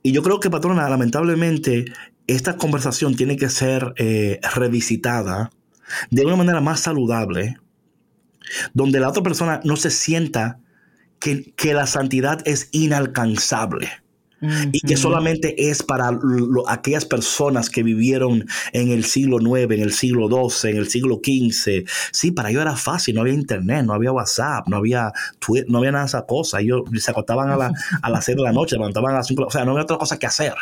[0.03, 1.87] Y yo creo que, patrona, lamentablemente,
[2.27, 5.51] esta conversación tiene que ser eh, revisitada
[6.11, 7.59] de una manera más saludable,
[8.75, 10.61] donde la otra persona no se sienta
[11.19, 13.91] que, que la santidad es inalcanzable
[14.73, 16.11] y que solamente es para
[16.69, 21.21] aquellas personas que vivieron en el siglo IX, en el siglo XII, en el siglo
[21.23, 21.85] XV.
[22.13, 25.79] Sí, para ellos era fácil, no había internet, no había WhatsApp, no había Twitter, no
[25.79, 26.61] había nada de esa cosa.
[26.61, 29.45] Ellos se acostaban a, la, a las 6 de la noche, levantaban a las 5,
[29.47, 30.55] o sea, no había otra cosa que hacer.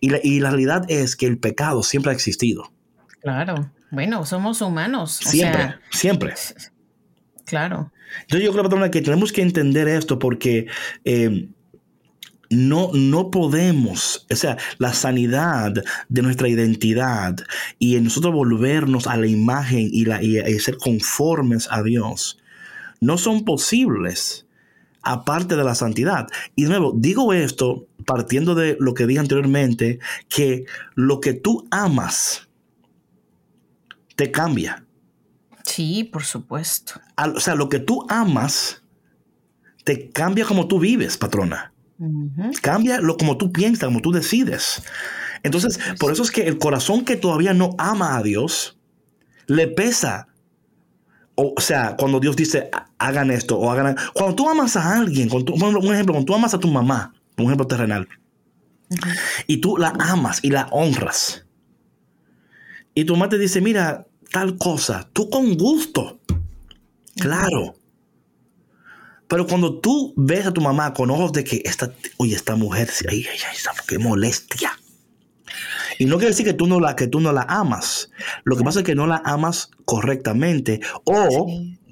[0.00, 2.70] y, la, y la realidad es que el pecado siempre ha existido.
[3.22, 5.16] Claro, bueno, somos humanos.
[5.16, 6.34] Siempre, siempre.
[7.46, 7.90] Claro.
[8.22, 10.66] Entonces yo creo, patrona, que tenemos que entender esto porque
[11.04, 11.48] eh,
[12.50, 15.72] no, no podemos, o sea, la sanidad
[16.08, 17.36] de nuestra identidad
[17.78, 22.38] y en nosotros volvernos a la imagen y, la, y, ser conformes a Dios,
[23.00, 24.46] no son posibles
[25.02, 26.28] aparte de la santidad.
[26.56, 31.66] Y de nuevo, digo esto partiendo de lo que dije anteriormente, que lo que tú
[31.70, 32.48] amas
[34.16, 34.84] te cambia.
[35.64, 37.00] Sí, por supuesto.
[37.16, 38.82] o sea, lo que tú amas
[39.84, 41.73] te cambia como tú vives, patrona.
[42.60, 44.82] Cambia lo como tú piensas, como tú decides.
[45.42, 48.78] Entonces, por eso es que el corazón que todavía no ama a Dios,
[49.46, 50.28] le pesa.
[51.36, 53.96] O, sea, cuando Dios dice, hagan esto o hagan...
[54.14, 57.66] Cuando tú amas a alguien, un ejemplo, cuando tú amas a tu mamá, un ejemplo
[57.66, 58.08] terrenal,
[59.46, 61.44] y tú la amas y la honras,
[62.94, 66.20] y tu mamá te dice, mira, tal cosa, tú con gusto,
[67.16, 67.74] claro,
[69.28, 72.90] pero cuando tú ves a tu mamá con ojos de que esta, oye, esta mujer,
[73.08, 73.56] ay, ay, ay,
[73.86, 74.78] qué molestia.
[75.98, 78.10] Y no quiere decir que tú no la, que tú no la amas.
[78.44, 80.80] Lo que pasa es que no la amas correctamente.
[81.04, 81.46] O,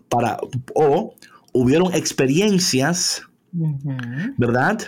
[0.09, 0.39] para,
[0.75, 1.15] o
[1.53, 3.23] hubieron experiencias,
[4.37, 4.79] ¿verdad?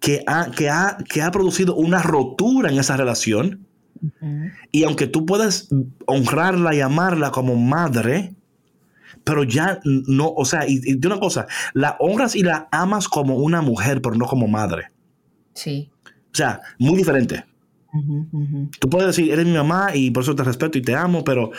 [0.00, 3.66] Que ha, que, ha, que ha producido una rotura en esa relación.
[4.70, 5.68] Y aunque tú puedas
[6.06, 8.34] honrarla y amarla como madre,
[9.24, 13.36] pero ya no, o sea, y, de una cosa, la honras y la amas como
[13.36, 14.92] una mujer, pero no como madre.
[15.54, 15.90] Sí.
[16.06, 17.44] O sea, muy diferente.
[18.80, 21.52] Tú puedes decir, eres mi mamá y por eso te respeto y te amo, pero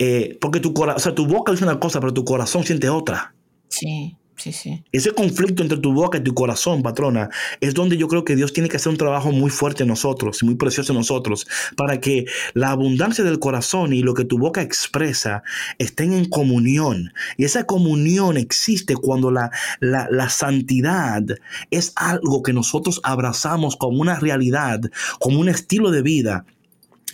[0.00, 2.88] eh, porque tu corazón, o sea, tu boca dice una cosa, pero tu corazón siente
[2.88, 3.34] otra.
[3.68, 4.16] Sí.
[4.36, 4.84] Sí.
[4.92, 8.52] Ese conflicto entre tu boca y tu corazón, patrona, es donde yo creo que Dios
[8.52, 11.46] tiene que hacer un trabajo muy fuerte en nosotros, muy precioso en nosotros,
[11.76, 15.42] para que la abundancia del corazón y lo que tu boca expresa
[15.78, 17.12] estén en comunión.
[17.36, 21.22] Y esa comunión existe cuando la, la, la santidad
[21.70, 24.80] es algo que nosotros abrazamos como una realidad,
[25.18, 26.44] como un estilo de vida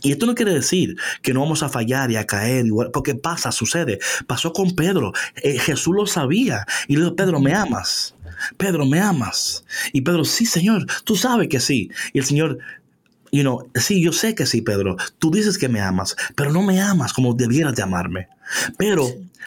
[0.03, 3.53] y esto no quiere decir que no vamos a fallar y a caer, porque pasa,
[3.53, 3.99] sucede.
[4.27, 5.12] Pasó con Pedro.
[5.37, 6.67] Eh, Jesús lo sabía.
[6.88, 8.15] Y le dijo, Pedro, ¿me amas?
[8.57, 9.65] Pedro, ¿me amas?
[9.93, 11.91] Y Pedro, sí, Señor, tú sabes que sí.
[12.12, 12.59] Y el Señor,
[13.31, 14.97] you know, sí, yo sé que sí, Pedro.
[15.19, 18.29] Tú dices que me amas, pero no me amas como debieras de amarme.
[18.77, 19.07] Pero,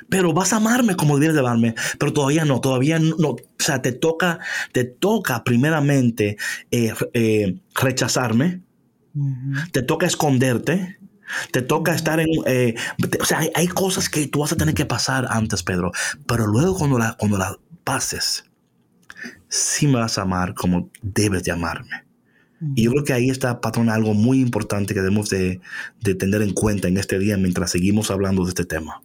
[0.10, 3.30] pero vas a amarme como debieras de amarme, pero todavía no, todavía no.
[3.30, 4.40] O sea, te toca,
[4.72, 6.38] te toca primeramente
[6.72, 8.62] eh, eh, rechazarme
[9.72, 10.98] te toca esconderte,
[11.52, 12.28] Te toca estar en...
[12.46, 12.76] Eh,
[13.20, 15.92] o sea, hay, cosas que tú vas a tener que pasar antes, Pedro.
[16.28, 18.46] Pero luego cuando la, cuando la pases,
[19.50, 22.06] sí me vas a amar como debes de amarme.
[22.76, 25.62] Y yo creo que ahí está, patrón, algo muy importante que debemos de,
[26.00, 29.02] de, tener en cuenta en este día mientras seguimos hablando de este tema.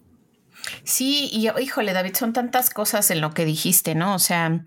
[0.83, 4.15] Sí, y híjole, David, son tantas cosas en lo que dijiste, ¿no?
[4.15, 4.65] O sea,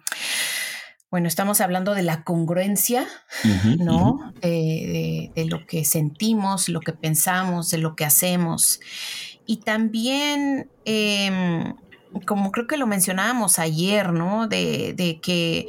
[1.15, 3.07] bueno, estamos hablando de la congruencia,
[3.79, 4.33] ¿no?
[4.41, 8.81] de, lo que sentimos, lo que pensamos, de lo que hacemos.
[9.47, 11.77] Y también, em,
[12.27, 14.49] como creo que lo mencionábamos ayer, ¿no?
[14.49, 15.69] De, de que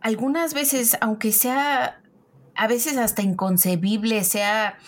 [0.00, 2.00] algunas veces, aunque sea
[2.54, 4.78] a veces hasta inconcebible, sea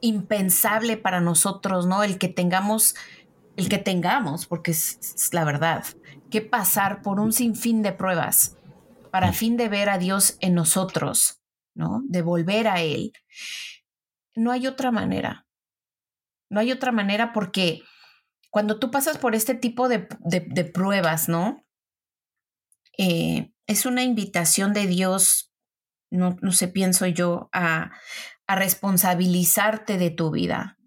[0.00, 2.04] impensable para nosotros, ¿no?
[2.04, 2.94] El que tengamos
[3.56, 5.84] el que tengamos, porque es, la verdad,
[6.30, 8.54] que pasar por un sinfín de pruebas
[9.10, 11.42] para fin de ver a Dios en nosotros,
[11.74, 12.02] ¿no?
[12.08, 13.12] De volver a Él.
[14.34, 15.46] No hay otra manera.
[16.50, 17.82] No hay otra manera porque
[18.50, 20.00] cuando tú pasas por este tipo de,
[20.72, 21.64] pruebas, ¿no?
[22.96, 25.52] Eh, es una invitación de Dios,
[26.10, 27.92] no, no sé, pienso yo, a,
[28.46, 30.78] a responsabilizarte de tu vida,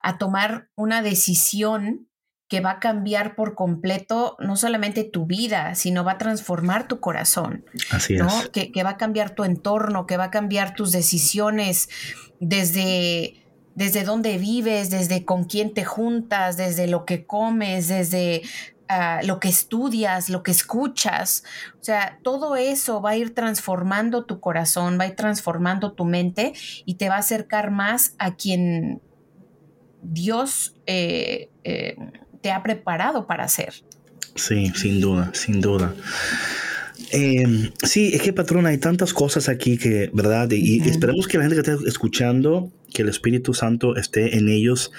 [0.00, 2.10] a tomar una decisión
[2.48, 6.98] que va a cambiar por completo no solamente tu vida, sino va a transformar tu
[6.98, 7.64] corazón.
[7.90, 8.48] Así es.
[8.52, 11.90] Que, que, va a cambiar tu entorno, que va a cambiar tus decisiones
[12.40, 18.42] desde, desde dónde vives, desde con quién te juntas, desde lo que comes, desde
[18.88, 21.44] uh, lo que estudias, lo que escuchas.
[21.80, 26.04] O sea, todo eso va a ir transformando tu corazón, va a ir transformando tu
[26.04, 26.54] mente
[26.86, 29.02] y te va a acercar más a quien
[30.02, 31.96] Dios eh, eh,
[32.40, 33.74] te ha preparado para hacer.
[34.34, 35.94] Sí, sin duda, sin duda.
[37.10, 40.50] Em, sí, es que patrona, hay tantas cosas aquí que, ¿verdad?
[40.50, 44.92] Y, esperemos que la gente que esté escuchando, que el Espíritu Santo esté en ellos,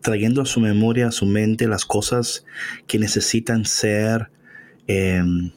[0.00, 2.44] trayendo a su memoria, a su mente, las cosas
[2.86, 4.30] que necesitan ser
[4.86, 5.50] em,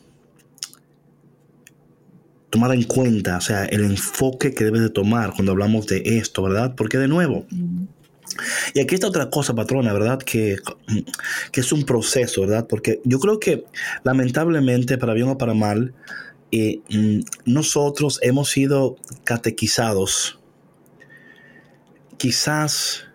[2.50, 6.41] tomadas en cuenta, o sea, el enfoque que debes de tomar cuando hablamos de esto,
[6.44, 6.74] ¿verdad?
[6.76, 7.46] Porque de nuevo,
[8.74, 10.20] y aquí está otra cosa, patrona, ¿verdad?
[10.20, 10.58] Que,
[11.52, 12.67] que, es un proceso, ¿verdad?
[12.67, 13.65] Porque yo creo que
[14.04, 15.94] lamentablemente, para bien o para mal,
[16.52, 20.39] eh, mm, nosotros hemos sido catequizados,
[22.17, 23.06] quizás,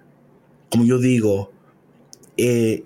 [0.70, 1.52] como yo digo,
[2.37, 2.85] eh,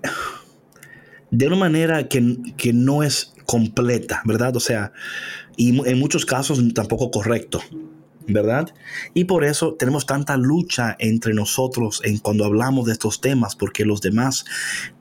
[1.31, 4.55] de una manera que, que no es completa, ¿verdad?
[4.55, 4.93] O sea,
[5.57, 7.61] y en muchos casos tampoco correcto.
[8.27, 8.73] ¿Verdad?
[9.13, 13.85] Y por eso tenemos tanta lucha entre nosotros en cuando hablamos de estos temas, porque
[13.85, 14.45] los demás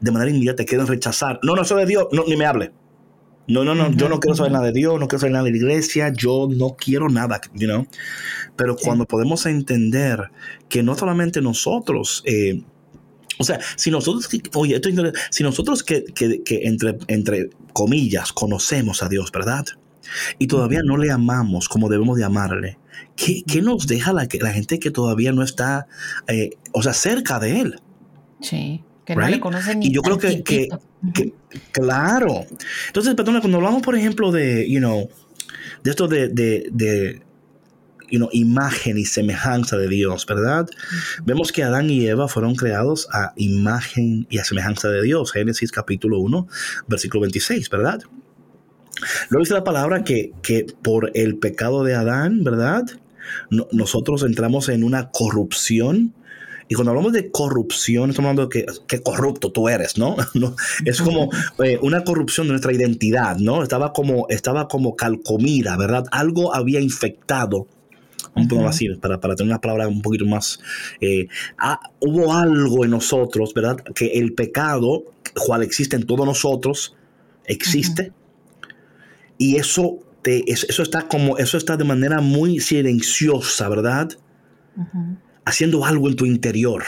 [0.01, 1.39] de manera inmediata quieren rechazar.
[1.43, 2.73] No, no soy de Dios, no, ni me hable.
[3.47, 5.51] No, no, no, yo no quiero saber nada de Dios, no quiero saber nada de
[5.51, 7.85] la iglesia, yo no quiero nada, you know?
[8.55, 10.31] Pero cuando podemos entender
[10.69, 12.63] que no solamente nosotros, eh,
[13.39, 14.91] o sea, si nosotros, oye, esto,
[15.31, 19.65] si nosotros que, que, que, entre, entre comillas conocemos a Dios, ¿verdad?
[20.39, 22.79] Y todavía no le amamos como debemos de amarle.
[23.17, 25.87] ¿Qué, nos deja la, la, gente que todavía no está,
[26.27, 27.81] eh, o sea, cerca de él?
[28.41, 30.69] Sí, que no le conocen ni Y yo creo que, que,
[31.73, 32.47] claro.
[32.87, 35.09] Entonces, perdona, cuando hablamos, por ejemplo, de, you know,
[35.83, 37.23] de esto de, de, de
[38.11, 40.69] you know, imagen y semejanza de Dios, ¿verdad?
[41.25, 45.33] Vemos que Adán y Eva fueron creados a imagen y a semejanza de Dios.
[45.33, 46.47] Génesis capítulo 1,
[46.89, 48.01] versículo 26, ¿verdad?
[49.29, 52.85] Luego dice la palabra que, que por el pecado de Adán, ¿verdad?
[53.73, 56.15] nosotros entramos en una corrupción.
[56.69, 60.17] Y cuando hablamos de corrupción, estamos hablando de que, qué corrupto tú eres, ¿no?
[60.35, 60.55] ¿no?
[60.85, 61.29] Es como
[61.65, 63.63] eh, una corrupción de nuestra identidad, ¿no?
[63.63, 66.05] Estaba como, estaba como calcomida, ¿verdad?
[66.13, 67.67] Algo había infectado
[68.37, 70.61] un poco así, para, para, tener una palabra un poquito más.
[71.01, 71.27] Eh,
[71.59, 73.79] ah, hubo algo en nosotros, ¿verdad?
[73.95, 76.95] Que el pecado, cual existe en todos nosotros,
[77.47, 78.13] existe.
[79.41, 84.11] Y eso eso está como, eso está de manera muy silenciosa, ¿verdad?
[85.45, 86.85] Haciendo algo en tu interior,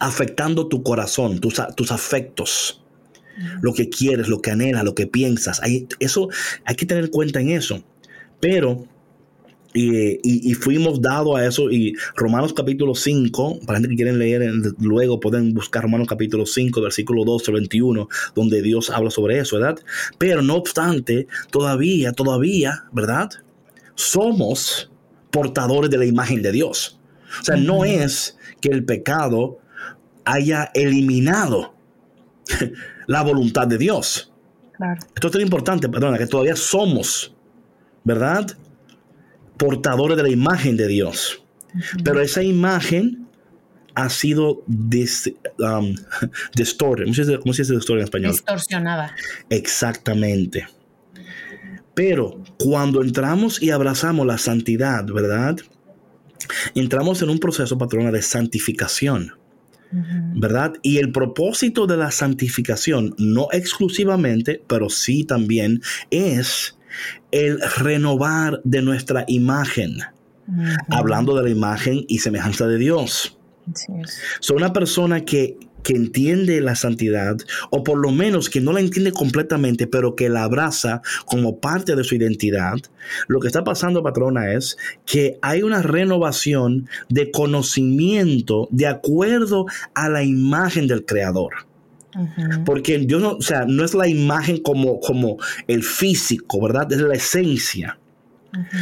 [0.00, 2.82] afectando tu corazón, tus, tus afectos,
[3.62, 5.62] lo que quieres, lo que anhelas, lo que piensas.
[5.62, 6.28] Hay, eso,
[6.64, 7.84] hay que tener cuenta en eso.
[8.40, 8.86] Pero
[9.74, 11.70] y, fuimos dados a eso.
[11.70, 14.48] Y Romanos capítulo 5, para gente que quieren leer
[14.78, 19.58] luego, pueden buscar Romanos capítulo 5, versículo 12 al 21, donde Dios habla sobre eso,
[19.58, 19.78] ¿verdad?
[20.18, 23.30] Pero no obstante, todavía, todavía, ¿verdad?
[23.96, 24.90] Somos
[25.30, 27.00] portadores de la imagen de Dios.
[27.40, 29.58] O sea, no es que el pecado
[30.24, 31.74] haya eliminado
[33.08, 34.32] la voluntad de Dios.
[35.14, 37.34] Esto es tan importante, perdona, que todavía somos,
[38.04, 38.56] ¿verdad?
[39.56, 41.42] Portadores de la imagen de Dios.
[42.04, 43.26] Pero esa imagen
[43.94, 45.94] ha sido dis, um,
[46.54, 47.04] distorted.
[47.40, 48.32] ¿Cómo se dice, distorted en español?
[48.32, 49.14] Distorsionada.
[49.50, 50.66] Exactamente.
[51.94, 55.56] Pero cuando entramos y abrazamos la santidad, ¿verdad?
[56.74, 59.32] Entramos en un proceso, patrona, de santificación.
[60.34, 60.72] ¿verdad?
[60.82, 66.73] Y el propósito de la santificación, no exclusivamente, pero sí también, es
[67.30, 69.98] el renovar de nuestra imagen,
[70.90, 73.38] hablando de la imagen y semejanza de Dios.
[74.40, 77.36] Soy una persona que, que entiende la santidad,
[77.70, 81.96] o por lo menos que no la entiende completamente, pero que la abraza como parte
[81.96, 82.76] de su identidad,
[83.28, 84.76] lo que está pasando, patrona, es
[85.06, 91.52] que hay una renovación de conocimiento de acuerdo a la imagen del Creador.
[92.64, 96.90] Porque Dios no, o sea, no es la imagen como, como el físico, ¿verdad?
[96.92, 97.98] Es la esencia.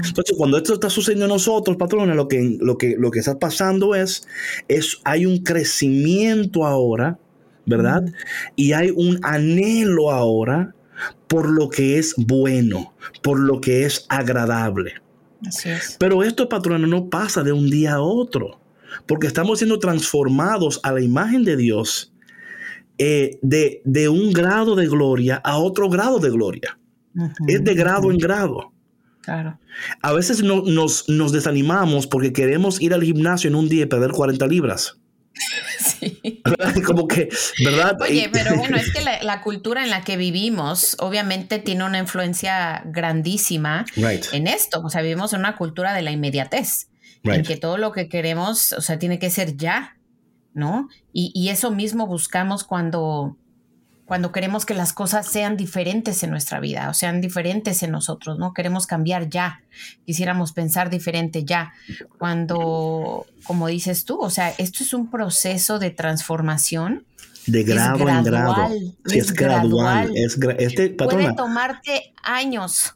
[0.07, 3.39] Entonces, cuando esto está sucediendo a nosotros, patrones, lo que, lo que, lo que está
[3.39, 4.27] pasando es,
[4.69, 7.19] es, hay un crecimiento ahora,
[7.65, 8.05] ¿verdad?
[8.55, 10.75] Y hay un anhelo ahora
[11.27, 14.95] por lo que es bueno, por lo que es agradable.
[15.47, 15.97] Así es.
[15.99, 18.61] Pero esto, patrones, no pasa de un día a otro,
[19.07, 22.12] porque estamos siendo transformados a la imagen de Dios
[23.05, 26.79] eh, de, de, un grado de gloria a otro grado de gloria.
[27.49, 28.73] Es de grado en grado.
[29.23, 29.59] Claro.
[30.03, 33.87] A veces no, nos, nos, desanimamos porque queremos ir al gimnasio en un día y
[33.87, 34.99] perder 40 libras.
[35.83, 36.43] Sí.
[36.87, 37.29] Como que,
[37.65, 37.97] ¿verdad?
[38.01, 41.99] Oye, pero bueno, es que la, la, cultura en la que vivimos obviamente tiene una
[41.99, 44.27] influencia grandísima right.
[44.33, 44.81] en esto.
[44.81, 46.89] O sea, vivimos en una cultura de la inmediatez,
[47.25, 47.39] right.
[47.39, 49.97] en que todo lo que queremos, o sea, tiene que ser ya,
[50.55, 50.89] ¿no?
[51.13, 53.37] Y, y eso mismo buscamos cuando,
[54.05, 58.39] cuando queremos que las cosas sean diferentes en nuestra vida o sean diferentes en nosotros,
[58.39, 58.53] ¿no?
[58.53, 59.63] Queremos cambiar ya,
[60.05, 61.73] quisiéramos pensar diferente ya.
[62.19, 67.07] Cuando, como dices tú, o sea, esto es un proceso de transformación.
[67.47, 68.69] De grado en grado.
[69.07, 70.13] Es, es gradual.
[70.15, 72.95] Es gra este, patrona, Puede tomarte años.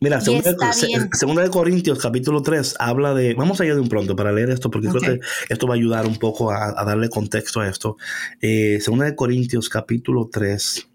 [0.00, 3.34] Mira, segunda, se, segunda, de Corintios, capítulo 3, habla de.
[3.34, 5.00] Vamos allá de un pronto para leer esto, porque okay.
[5.00, 7.96] creo que esto va a ayudar un poco a, a darle contexto a esto.
[8.40, 10.88] Eh, segunda de Corintios, capítulo 3.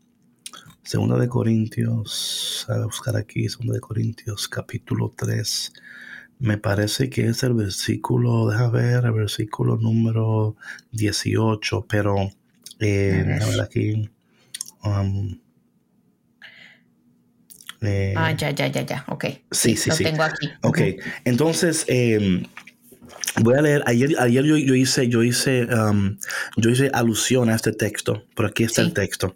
[0.84, 5.74] Segunda de Corintios, a buscar aquí, segunda de Corintios, capítulo 3.
[6.40, 10.58] Me parece que es el versículo, deja ver, el versículo número
[10.92, 12.32] 18, pero
[12.84, 14.10] eh.
[14.84, 15.40] Um,
[17.82, 19.06] eh, ah, ya, ya, ya, ya.
[19.10, 19.26] Ok.
[19.52, 20.04] Sí, sí, lo sí.
[20.04, 20.50] tengo aquí.
[20.62, 20.80] Ok.
[21.26, 22.44] Entonces, eh,
[23.42, 23.84] voy a leer.
[23.86, 26.18] Ayer, ayer yo, yo hice, yo hice, um,
[26.58, 28.26] yo hice alusión a este texto.
[28.36, 28.88] Por aquí está Sí.
[28.88, 29.36] el texto.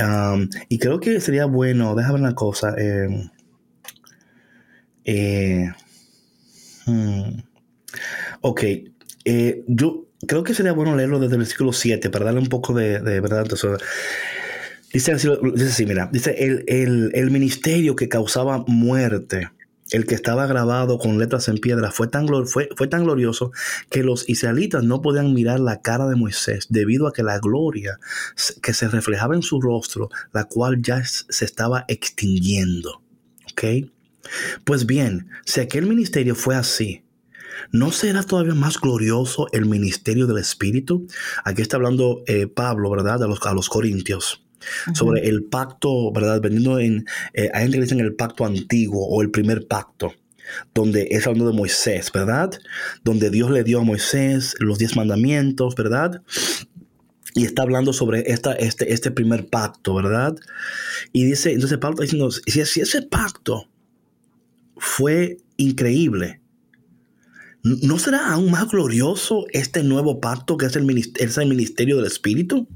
[0.00, 2.74] Um, y creo que sería bueno, déjame ver una cosa.
[2.78, 3.30] Eh,
[5.04, 5.72] eh,
[6.86, 7.40] hmm.
[8.40, 8.62] Ok.
[9.24, 12.74] Eh, yo creo que sería bueno leerlo desde el versículo 7 para darle un poco
[12.74, 13.42] de, verdad.
[13.42, 13.80] Entonces,
[14.90, 19.50] Dice dice así, mira, dice el, el, el, ministerio que causaba muerte,
[19.90, 23.52] el que estaba grabado con letras en piedra, fue tan, fue, fue tan glorioso
[23.90, 27.98] que los israelitas no podían mirar la cara de Moisés debido a que la gloria
[28.62, 33.02] que se reflejaba en su rostro, la cual ya se estaba extinguiendo.
[33.52, 33.90] ¿Ok?
[34.64, 37.02] Pues bien, si aquel ministerio fue así,
[37.72, 41.06] ¿No será todavía más glorioso el ministerio del Espíritu?
[41.44, 43.22] Aquí está hablando eh, Pablo, ¿verdad?
[43.22, 44.44] A los, a los Corintios
[44.94, 46.40] sobre el pacto, ¿verdad?
[46.40, 50.14] Vendiendo en, eh, hay gente que dicen el pacto antiguo o el primer pacto,
[50.74, 52.50] donde es hablando de Moisés, ¿verdad?
[53.04, 56.22] Donde Dios le dio a Moisés los diez mandamientos, ¿verdad?
[57.34, 60.36] Y está hablando sobre esta, este, este primer pacto, ¿verdad?
[61.12, 63.68] Y dice, entonces Pablo está diciendo, si, si ese pacto
[64.76, 66.40] fue increíble,
[67.82, 71.96] ¿no será aún más glorioso este nuevo pacto que es el, ministerio, es el ministerio
[71.96, 72.68] del Espíritu?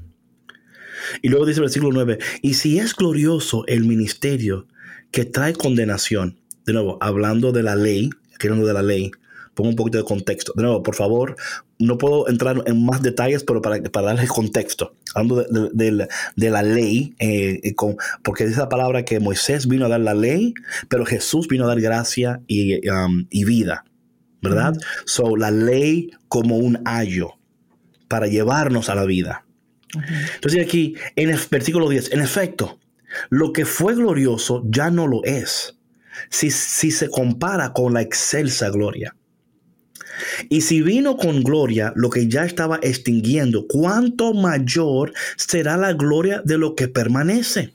[1.21, 4.67] Y luego dice el versículo 9, y si es glorioso el ministerio
[5.11, 9.11] que trae condenación, de nuevo, hablando de la ley, aquí hablando de la ley,
[9.53, 10.53] pongo un poquito de contexto.
[10.55, 11.35] De nuevo, por favor,
[11.77, 16.63] no puedo entrar en más detalles, pero para, para darles contexto, hablando de, de, la
[16.63, 20.53] ley, eh, con, porque dice la palabra que Moisés vino a dar la ley,
[20.89, 23.85] pero Jesús vino a dar gracia y, um, y vida,
[24.43, 24.75] ¿verdad?
[25.05, 27.33] So, la ley como un ayo
[28.07, 29.45] para llevarnos a la vida.
[30.35, 32.79] Entonces aquí, en el versículo 10, en efecto,
[33.29, 35.77] lo que fue glorioso ya no lo es,
[36.29, 39.15] si, si se compara con la excelsa gloria.
[40.49, 46.41] Y si vino con gloria lo que ya estaba extinguiendo, ¿cuánto mayor será la gloria
[46.43, 47.73] de lo que permanece?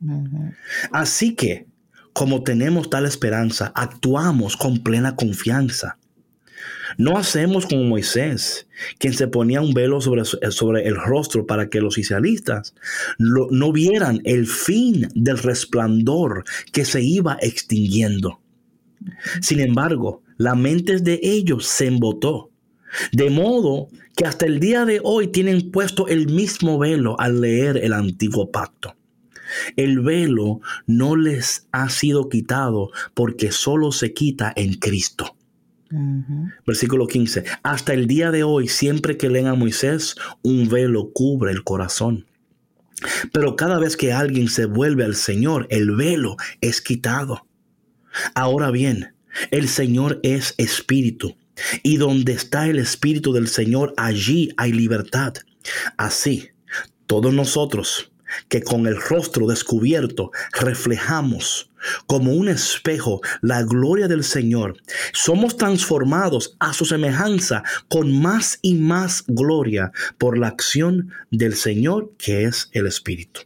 [0.00, 0.56] Uh -huh.
[0.92, 1.66] Así que,
[2.12, 5.98] como tenemos tal esperanza, actuamos con plena confianza.
[6.98, 8.66] No hacemos como Moisés,
[8.98, 12.74] quien se ponía un velo sobre, sobre el rostro para que los israelitas
[13.18, 18.40] no vieran el fin del resplandor que se iba extinguiendo.
[19.40, 22.50] Sin embargo, la mente de ellos se embotó,
[23.12, 27.76] de modo que hasta el día de hoy tienen puesto el mismo velo al leer
[27.78, 28.96] el antiguo pacto.
[29.76, 35.36] El velo no les ha sido quitado porque solo se quita en Cristo.
[36.66, 37.44] Versículo 15.
[37.62, 42.26] Hasta el día de hoy, siempre que leen a Moisés, un velo cubre el corazón.
[43.32, 47.46] Pero cada vez que alguien se vuelve al Señor, el velo es quitado.
[48.34, 49.14] Ahora bien,
[49.50, 51.36] el Señor es espíritu,
[51.82, 55.34] y donde está el espíritu del Señor, allí hay libertad.
[55.96, 56.50] Así,
[57.06, 58.12] todos nosotros,
[58.48, 61.69] que con el rostro descubierto reflejamos
[62.06, 64.76] como un espejo la gloria del Señor,
[65.12, 72.12] somos transformados a su semejanza con más y más gloria por la acción del Señor
[72.18, 73.42] que es el Espíritu.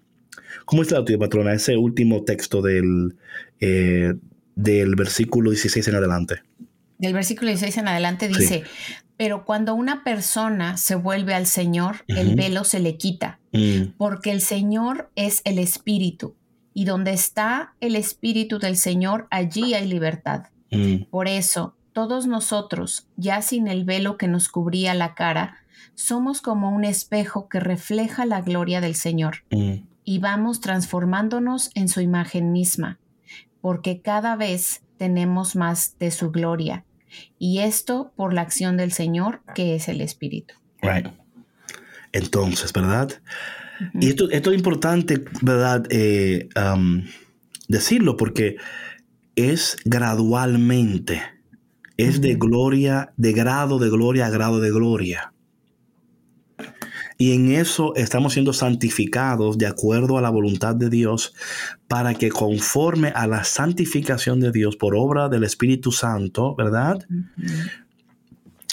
[0.65, 1.53] ¿Cómo está la tuya, patrona?
[1.53, 3.17] Ese último texto del,
[3.61, 4.15] eh,
[4.55, 6.43] del versículo 16 en adelante.
[6.99, 8.65] Del versículo 16 en adelante dice,
[9.17, 13.97] pero cuando una persona se vuelve al Señor, el velo se le quita, mm.
[13.97, 16.35] porque el Señor es el Espíritu,
[16.75, 20.49] y donde está el Espíritu del Señor, allí hay libertad.
[20.71, 21.05] Mm.
[21.05, 25.59] Por eso, todos nosotros, ya sin el velo que nos cubría la cara,
[25.95, 29.87] somos como un espejo que refleja la gloria del Señor, mm.
[30.05, 32.99] y vamos transformándonos en su imagen misma
[33.65, 36.85] porque cada vez tenemos más de su gloria.
[37.39, 40.53] Y esto por la acción del Señor, que es el Espíritu.
[40.83, 41.07] Right.
[42.13, 43.23] Entonces, ¿verdad?
[44.01, 45.85] Y esto, esto, es importante, ¿verdad?
[45.91, 47.05] Eh, um,
[47.69, 48.57] decirlo porque
[49.37, 51.23] es gradualmente,
[51.97, 55.33] es de gloria, de grado de gloria a grado de gloria.
[57.17, 61.33] Y en eso estamos siendo santificados de acuerdo a la voluntad de Dios
[61.87, 67.07] para que conforme a la santificación de Dios por obra del Espíritu Santo, ¿verdad?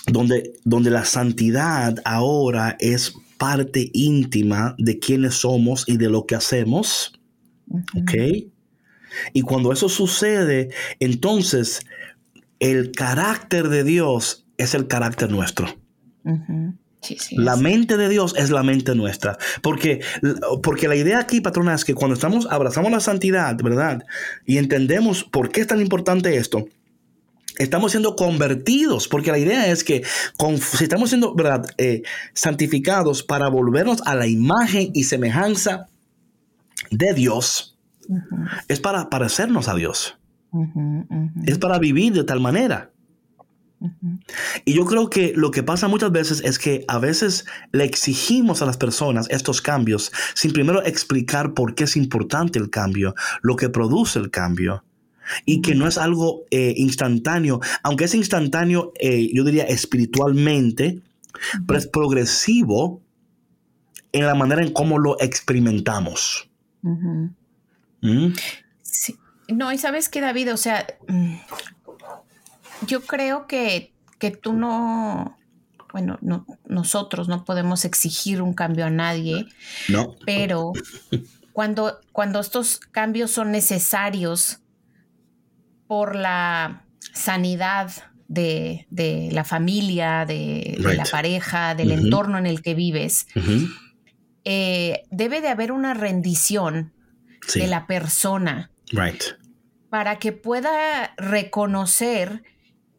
[0.08, 6.36] donde, donde la santidad ahora es parte íntima de quienes somos y de lo que
[6.36, 7.20] hacemos.
[7.96, 8.14] ¿Ok?
[9.34, 10.70] Y cuando eso sucede,
[11.00, 11.80] entonces
[12.60, 15.66] el carácter de Dios es el carácter nuestro
[17.32, 19.38] la mente de Dios es la mente nuestra.
[19.62, 20.02] Porque,
[20.62, 24.04] porque la idea aquí, patrona, es que cuando estamos, abrazamos la santidad, ¿verdad?
[24.46, 26.66] Y entendemos por qué es tan importante esto.
[27.58, 30.04] Estamos siendo convertidos, porque la idea es que
[30.60, 31.66] si estamos siendo ¿verdad?
[31.78, 35.88] Eh, santificados para volvernos a la imagen y semejanza
[36.90, 37.78] de Dios,
[38.68, 40.18] es para parecernos a Dios.
[41.46, 42.92] Es para vivir de tal manera.
[44.64, 48.62] Y yo creo que lo que pasa muchas veces es que a veces le exigimos
[48.62, 53.56] a las personas estos cambios sin primero explicar por qué es importante el cambio, lo
[53.56, 54.84] que produce el cambio.
[55.46, 61.02] Y que no es algo eh, instantáneo, aunque es instantáneo, eh, yo diría espiritualmente,
[61.68, 63.02] pero es progresivo
[64.12, 66.50] en la manera en cómo lo experimentamos.
[66.82, 68.34] ¿Mm?
[68.82, 69.18] Sí.
[69.48, 71.36] No, y sabes que David, o sea, mm,
[72.88, 75.38] yo creo que, que tú no,
[75.92, 79.46] bueno, no, nosotros no podemos exigir un cambio a nadie,
[79.90, 80.16] no.
[80.26, 80.74] pero
[81.54, 84.61] cuando, cuando estos cambios son necesarios
[85.92, 87.92] por la sanidad
[88.30, 88.88] de,
[89.34, 93.28] la familia, de, la pareja, del entorno en el que vives,
[94.46, 96.94] eh, debe de haber una rendición
[97.56, 98.72] de la persona
[99.90, 102.42] para que pueda reconocer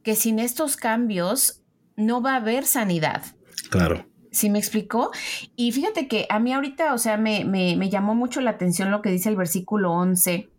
[0.02, 1.62] que sin estos cambios
[1.96, 3.22] no va a haber sanidad.
[3.70, 4.06] Claro.
[4.32, 5.12] ¿Sí me explicó?
[5.56, 9.00] Y fíjate que a mí ahorita, o sea, me, me, llamó mucho la atención lo
[9.00, 10.50] que dice el versículo 11,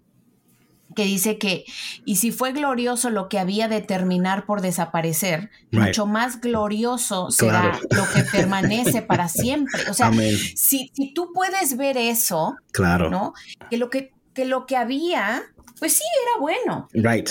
[0.93, 1.65] que dice que,
[2.05, 7.79] y si fue glorioso lo que había de terminar por desaparecer, mucho más glorioso será
[7.89, 9.89] lo que permanece para siempre.
[9.89, 13.09] O sea, si, si, tú puedes ver eso, claro.
[13.09, 13.33] ¿no?
[13.69, 15.43] Que lo que, que lo que había,
[15.79, 16.87] pues sí, era bueno.
[16.93, 17.29] Right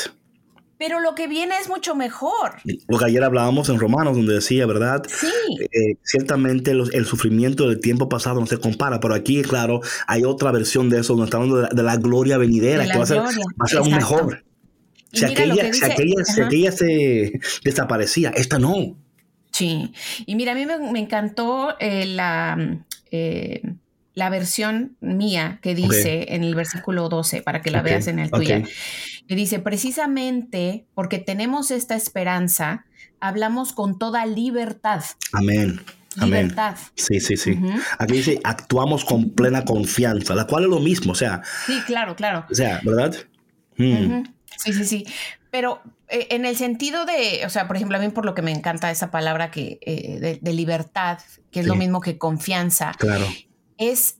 [0.84, 2.56] pero lo que viene es mucho mejor.
[2.88, 5.04] Lo que ayer hablábamos en Romanos, donde decía, ¿verdad?
[5.06, 5.28] Sí.
[5.60, 10.50] Eh, ciertamente el sufrimiento del tiempo pasado no se compara, pero aquí, claro, hay otra
[10.50, 13.92] versión de eso, donde está hablando de la, gloria venidera, que va a ser, aún
[13.92, 14.44] mejor.
[15.12, 18.96] Si aquella, si aquella, se desaparecía, esta no.
[19.52, 19.92] Sí,
[20.26, 22.58] y mira, a mí me, encantó eh, la,
[23.12, 23.62] eh,
[24.14, 28.32] la versión mía que dice en el versículo 12, para que la veas en el
[28.32, 28.64] tuyo
[29.28, 32.84] Le dice, precisamente porque tenemos esta esperanza,
[33.20, 35.02] hablamos con toda libertad.
[35.32, 35.80] Amén.
[36.16, 36.42] Amén.
[36.42, 36.76] Libertad.
[36.94, 37.58] Sí, sí, sí.
[37.98, 41.42] Aquí dice, actuamos con plena confianza, la cual es lo mismo, o sea.
[41.66, 42.44] Sí, claro, claro.
[42.50, 43.14] O sea, ¿verdad?
[43.76, 44.24] Mm.
[44.56, 45.06] Sí, sí, sí.
[45.50, 48.42] Pero eh, en el sentido de, o sea, por ejemplo, a mí por lo que
[48.42, 51.18] me encanta esa palabra que, eh, de, libertad,
[51.50, 52.92] que es lo mismo que confianza.
[52.98, 53.26] Claro.
[53.78, 54.16] Es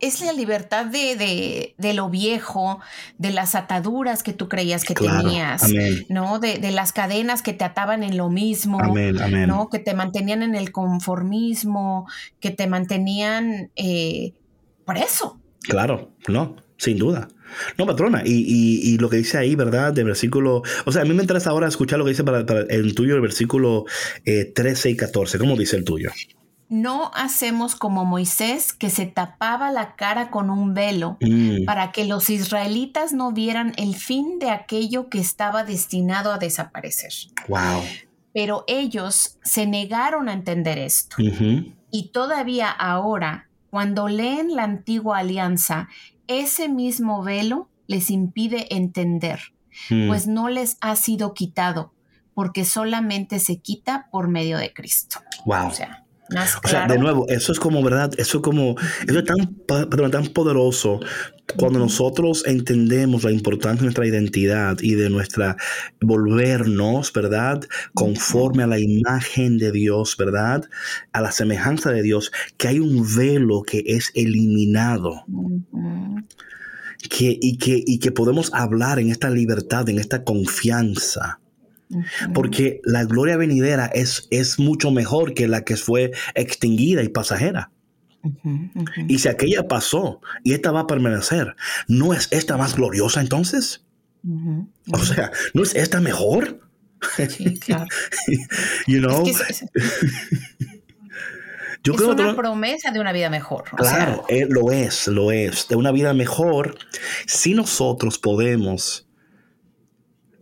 [0.00, 2.80] es la libertad de, de, lo viejo,
[3.18, 5.64] de las ataduras que tú creías que tenías,
[6.08, 6.38] ¿no?
[6.38, 8.78] De, de, las cadenas que te ataban en lo mismo,
[9.46, 9.68] ¿no?
[9.68, 12.06] Que te mantenían en el conformismo,
[12.40, 14.32] que te mantenían eh,
[14.84, 15.40] por eso.
[15.62, 17.28] Claro, no, sin duda.
[17.78, 18.32] No, patrona, y,
[18.82, 19.92] y, lo que dice ahí, ¿verdad?
[19.92, 22.94] De versículo, o sea, a mí me interesa ahora escuchar lo que dice para, el
[22.94, 23.84] tuyo, el versículo
[24.24, 25.38] 13 eh, y 14.
[25.38, 26.10] ¿Cómo dice el tuyo?
[26.68, 31.64] No hacemos como Moisés que se tapaba la cara con un velo mm.
[31.64, 37.12] para que los israelitas no vieran el fin de aquello que estaba destinado a desaparecer.
[37.48, 37.82] Wow.
[38.34, 41.16] Pero ellos se negaron a entender esto.
[41.90, 45.88] Y todavía ahora, cuando leen la antigua alianza,
[46.26, 49.52] ese mismo velo les impide entender,
[49.88, 50.08] mm.
[50.08, 51.94] pues no les ha sido quitado,
[52.34, 55.20] porque solamente se quita por medio de Cristo.
[55.46, 55.68] Wow.
[55.68, 56.05] O sea,
[56.64, 58.12] o sea, de nuevo, eso es como, ¿verdad?
[58.18, 61.00] Eso es como, eso es tan, tan poderoso
[61.56, 65.56] cuando nosotros entendemos la importancia de nuestra identidad y de nuestra
[66.00, 67.62] volvernos, ¿verdad?
[67.94, 70.64] Conforme a la imagen de Dios, ¿verdad?
[71.12, 75.24] A la semejanza de Dios, que hay un velo que es eliminado.
[77.08, 81.38] Que, y, que, y que podemos hablar en esta libertad, en esta confianza.
[82.34, 87.70] Porque la gloria venidera es, es mucho mejor que la que fue extinguida y pasajera.
[89.08, 91.54] Y si aquella pasó y esta va a permanecer,
[91.86, 93.84] ¿no es esta más gloriosa entonces?
[94.92, 96.60] O sea, ¿no es esta mejor?
[97.28, 97.86] Sí, claro.
[98.86, 99.24] you know?
[99.26, 99.64] Es,
[101.84, 103.64] Yo es una promesa de una vida mejor.
[103.76, 105.68] Claro, eh, lo es, lo es.
[105.68, 106.78] De una vida mejor,
[107.26, 109.05] si nosotros podemos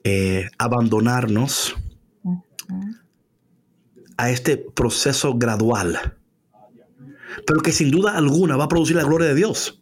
[0.04, 1.74] eh, abandonarnos
[4.16, 6.14] a este proceso gradual,
[7.46, 9.80] pero que sin duda alguna va a producir la gloria de Dios.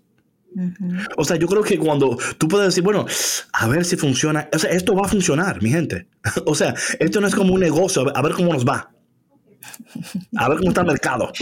[1.16, 3.06] O sea, yo creo que cuando tú puedes decir, bueno,
[3.52, 6.06] a ver si funciona, o sea, esto va a funcionar, mi gente.
[6.46, 8.90] O sea, esto no es como un negocio, a ver cómo nos va.
[10.36, 11.32] A ver cómo está el mercado.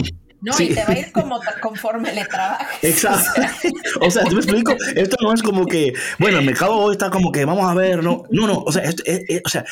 [0.41, 2.83] No, y te va a ir como conforme le trabajes.
[2.83, 3.41] Exacto.
[4.01, 7.11] O sea, te me explico, esto no es como que, bueno, el mercado hoy está
[7.11, 9.65] como que vamos a ver, no, no, no, o sea, o, sea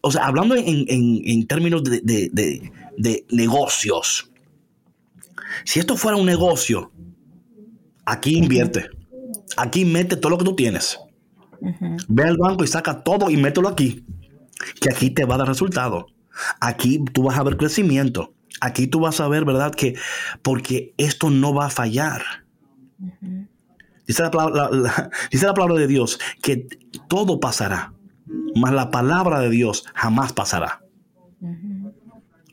[0.00, 4.30] o sea, hablando en, en, en términos de, de, de, negocios,
[5.64, 6.90] si esto fuera un negocio,
[8.06, 8.88] aquí invierte,
[9.56, 10.98] aquí mete todo lo que tú tienes.
[12.08, 14.04] Ve al banco y saca todo y mételo aquí,
[14.80, 16.06] que aquí te va a dar resultado.
[16.60, 19.74] Aquí tú vas a ver crecimiento Aquí tú vas a ver, ¿verdad?
[19.74, 19.94] Que
[20.42, 22.22] porque esto no va a fallar.
[24.06, 26.66] dice, la palabra, dice la palabra de Dios que
[27.08, 27.92] todo pasará,
[28.54, 30.80] mas la palabra de Dios jamás pasará.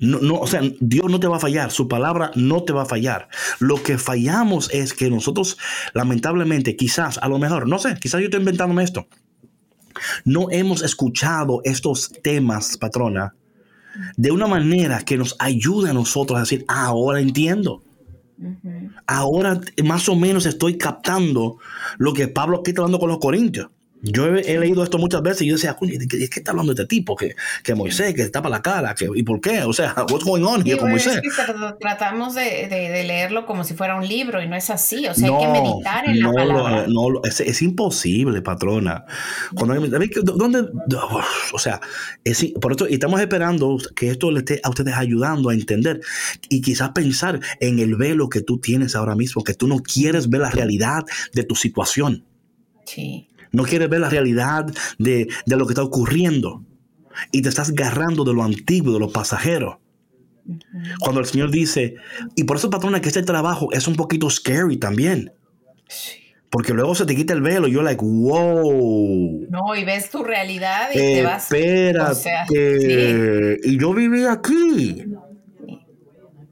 [0.01, 2.81] No, no, o sea, Dios no te va a fallar, su palabra no te va
[2.81, 3.29] a fallar.
[3.59, 5.59] Lo que fallamos es que nosotros,
[5.93, 9.07] lamentablemente, quizás, a lo mejor, no sé, quizás yo estoy inventándome esto.
[10.25, 13.35] No hemos escuchado estos temas, patrona,
[14.17, 17.83] de una manera que nos ayude a nosotros a decir, ah, ahora entiendo.
[19.05, 21.57] Ahora más o menos estoy captando
[21.97, 23.69] lo que Pablo aquí está hablando con los corintios.
[24.03, 27.15] Yo he, leído esto muchas veces y yo decía, ¿de qué, está hablando este tipo?
[27.15, 29.61] Que, que Moisés, que tapa la cara, que, ¿y por qué?
[29.61, 31.21] O sea, what's going on here con Moisés?
[31.79, 35.07] tratamos de, de, leerlo como si fuera un libro y no es así.
[35.07, 36.85] O sea, hay que meditar en la palabra.
[36.87, 39.05] No, es, es, imposible, patrona.
[39.53, 39.75] Cuando,
[40.23, 40.65] ¿dónde?
[41.53, 41.79] O sea,
[42.23, 46.01] es, por esto, y estamos esperando que esto le esté a ustedes ayudando a entender
[46.49, 50.27] y quizás pensar en el velo que tú tienes ahora mismo, que tú no quieres
[50.27, 52.25] ver la realidad de tu situación.
[52.85, 54.65] Sí no quieres ver la realidad
[54.97, 56.63] de, lo que está ocurriendo
[57.31, 59.79] y te estás agarrando de lo antiguo, de lo pasajero.
[60.99, 61.95] Cuando el Señor dice,
[62.35, 65.31] y por eso, patrona, que este trabajo es un poquito scary también.
[66.49, 69.47] Porque luego se te quita el velo y yo, like, wow.
[69.49, 71.49] No, y ves tu realidad y te vas.
[71.51, 72.49] Espérate.
[73.63, 75.05] Y yo viví aquí.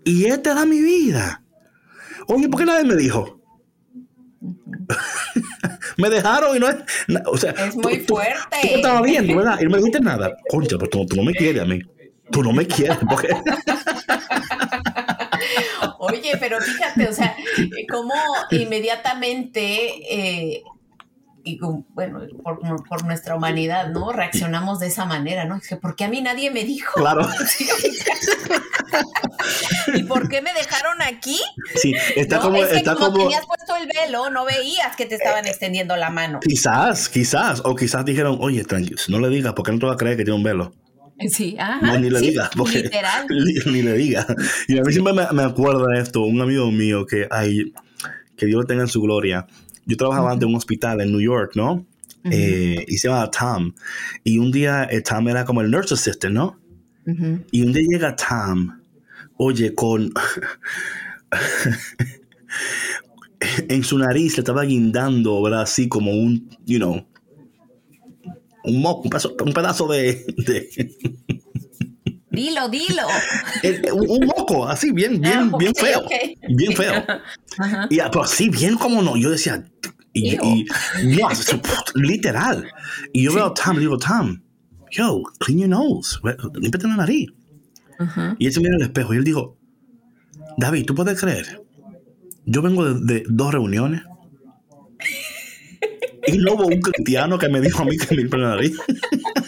[0.05, 1.43] Y esta era mi vida.
[2.27, 3.41] Oye, ¿por qué nadie me dijo?
[5.97, 6.75] me dejaron y no es.
[7.25, 8.57] O sea, es muy fuerte.
[8.61, 9.59] Tú, estabas viendo, ¿verdad?
[9.59, 10.35] Y no me dijiste nada.
[10.49, 11.81] Concha, pero tú, no me quieres a mí.
[12.31, 12.97] Tú no me quieres.
[13.09, 13.29] Porque...
[15.99, 17.35] Oye, pero fíjate, o sea,
[17.91, 18.13] cómo
[18.51, 20.63] inmediatamente eh,
[21.43, 21.59] y
[21.89, 24.11] bueno, por, por, nuestra humanidad, ¿no?
[24.11, 25.55] Reaccionamos de esa manera, ¿no?
[25.57, 26.93] Es que, ¿por qué a mí nadie me dijo?
[26.95, 27.27] Claro.
[29.93, 31.39] ¿Y por qué me dejaron aquí?
[31.75, 32.57] Sí, está como...
[32.57, 33.23] Es que está como, como...
[33.23, 36.39] tenías puesto el velo, no veías que te estaban extendiendo la mano.
[36.41, 39.97] Quizás, quizás, o quizás dijeron, oye, tranquilo, no le digas, porque no te va a
[39.97, 40.73] creer que tiene un velo.
[41.27, 41.85] Sí, ajá.
[41.85, 43.27] No, ni le sí, porque literal.
[43.65, 44.25] Ni, le digas.
[44.67, 47.73] Y a mí siempre me, me acuerda esto, un amigo mío que hay,
[48.37, 49.45] que Dios lo tenga en su gloria,
[49.89, 51.85] yo trabajaba en un hospital en New York, ¿no?
[52.25, 53.73] Eh, y se llamaba Tom.
[54.23, 56.59] Y un día eh, Tom era como el nurse assistant, ¿no?
[57.51, 58.79] Y un día llega Tom,
[59.37, 60.13] oye, con...
[63.67, 65.63] en su nariz le estaba guindando, ¿verdad?
[65.63, 67.03] Así como un, you know,
[68.63, 69.09] un, moco,
[69.43, 70.23] un, pedazo, de...
[72.31, 73.03] Dilo, dilo.
[73.93, 76.05] un, moco, así, bien, bien, ah, bien feo.
[76.47, 76.93] Bien feo.
[77.89, 79.17] Y, pero así, bien como no.
[79.17, 79.65] Yo decía,
[80.13, 80.35] y,
[81.03, 81.29] no,
[81.95, 82.67] literal.
[83.13, 84.41] Y yo veo a Tom, digo, Tom,
[84.91, 86.19] yo, clean your nose,
[86.55, 87.29] límpiate la nariz.
[88.37, 89.57] Y él se mira al espejo y él dijo,
[90.57, 91.61] David, ¿tú puedes creer?
[92.45, 94.01] Yo vengo de, dos reuniones
[96.27, 98.77] y no hubo un cristiano que me dijo a mí que me la nariz.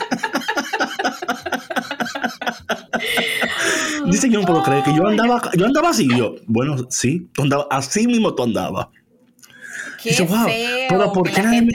[4.11, 6.07] Dice que yo no puedo creer que yo andaba, yo andaba así.
[6.15, 8.87] yo, bueno, sí, tú andabas, así mismo tú andabas.
[10.01, 10.27] Qué feo
[10.89, 11.71] pero ¿por qué nadie me,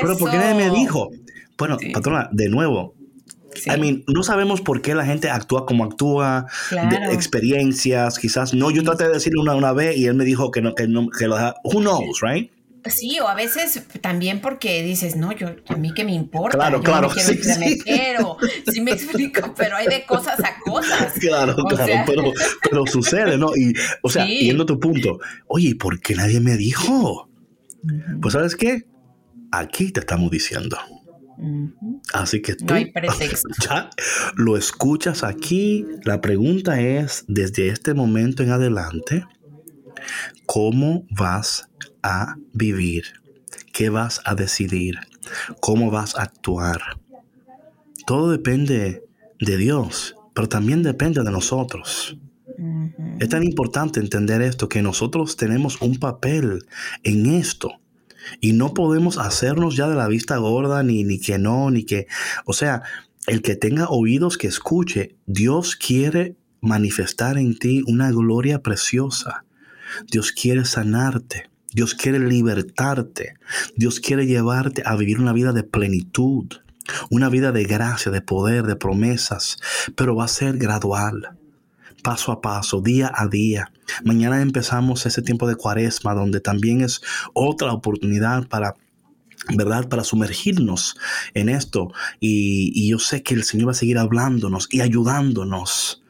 [0.00, 1.10] Pero ¿por qué nadie me dijo?
[1.56, 2.94] Bueno, patrona, de nuevo,
[3.66, 8.54] I mean, no sabemos por qué la gente actúa como actúa, de experiencias, quizás.
[8.54, 10.88] No, yo traté de decirle una, una vez y él me dijo que no, que
[10.88, 11.54] no, que lo deja.
[11.64, 12.50] Who knows, right?
[12.86, 16.58] Sí, o a veces también porque dices, no, yo, a mí que me importa.
[16.58, 17.08] Claro, claro.
[17.08, 17.82] Me sí, sí.
[18.70, 21.14] sí me explico, pero hay de cosas a cosas.
[21.18, 22.32] Claro, claro, pero,
[22.62, 23.56] pero, sucede, ¿no?
[23.56, 23.72] Y,
[24.02, 27.30] o sea, yendo a tu punto, oye, ¿por qué nadie me dijo?
[28.20, 28.86] Pues, ¿sabes qué?
[29.50, 30.76] Aquí te estamos diciendo.
[32.12, 32.66] Así que tú
[33.68, 33.90] ya
[34.36, 35.86] lo escuchas aquí.
[36.04, 39.24] La pregunta es, desde este momento en adelante,
[40.46, 41.73] ¿cómo vas a
[42.52, 43.04] vivir?
[43.72, 44.98] ¿Qué vas a decidir?
[45.60, 46.80] ¿Cómo vas a actuar?
[48.06, 49.04] Todo depende
[49.40, 52.18] de Dios, pero también depende de nosotros.
[53.18, 56.66] Es tan importante entender esto que nosotros tenemos un papel
[57.02, 57.80] en esto.
[58.40, 62.06] Y no podemos hacernos ya de la vista gorda, ni, ni que no, ni que...
[62.46, 62.82] O sea,
[63.26, 69.44] el que tenga oídos que escuche, Dios quiere manifestar en ti una gloria preciosa.
[70.10, 71.50] Dios quiere sanarte.
[71.74, 73.34] Dios quiere libertarte.
[73.76, 76.46] Dios quiere llevarte a vivir una vida de plenitud,
[77.10, 79.58] una vida de gracia, de poder, de promesas,
[79.96, 81.36] pero va a ser gradual
[82.04, 83.72] paso a paso, día a día.
[84.04, 87.00] Mañana empezamos ese tiempo de cuaresma donde también es
[87.32, 88.74] otra oportunidad para
[89.56, 89.88] ¿verdad?
[89.88, 90.96] Para sumergirnos
[91.34, 91.92] en esto.
[92.20, 96.02] Y, y, yo sé que el Señor va a seguir hablándonos y ayudándonos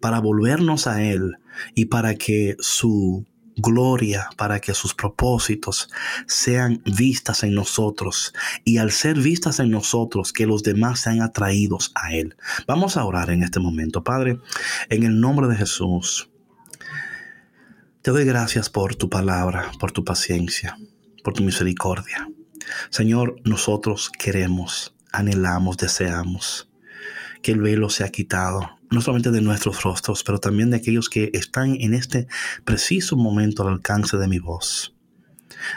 [0.00, 1.38] para volvernos a Él
[1.74, 3.24] y para que su
[3.56, 5.90] gloria para que sus propósitos
[6.26, 8.32] sean vistas en nosotros
[8.64, 12.36] y al ser vistas en nosotros que los demás sean atraídos a Él.
[12.66, 14.38] Vamos a orar en este momento, Padre,
[14.88, 16.30] en el nombre de Jesús.
[18.02, 20.76] Te doy gracias por tu palabra, por tu paciencia,
[21.22, 22.28] por tu misericordia.
[22.90, 26.68] Señor, nosotros queremos, anhelamos, deseamos
[27.42, 31.30] que el velo sea quitado no solamente de nuestros rostros, pero también de aquellos que
[31.32, 32.28] están en este
[32.64, 34.94] preciso momento al alcance de mi voz.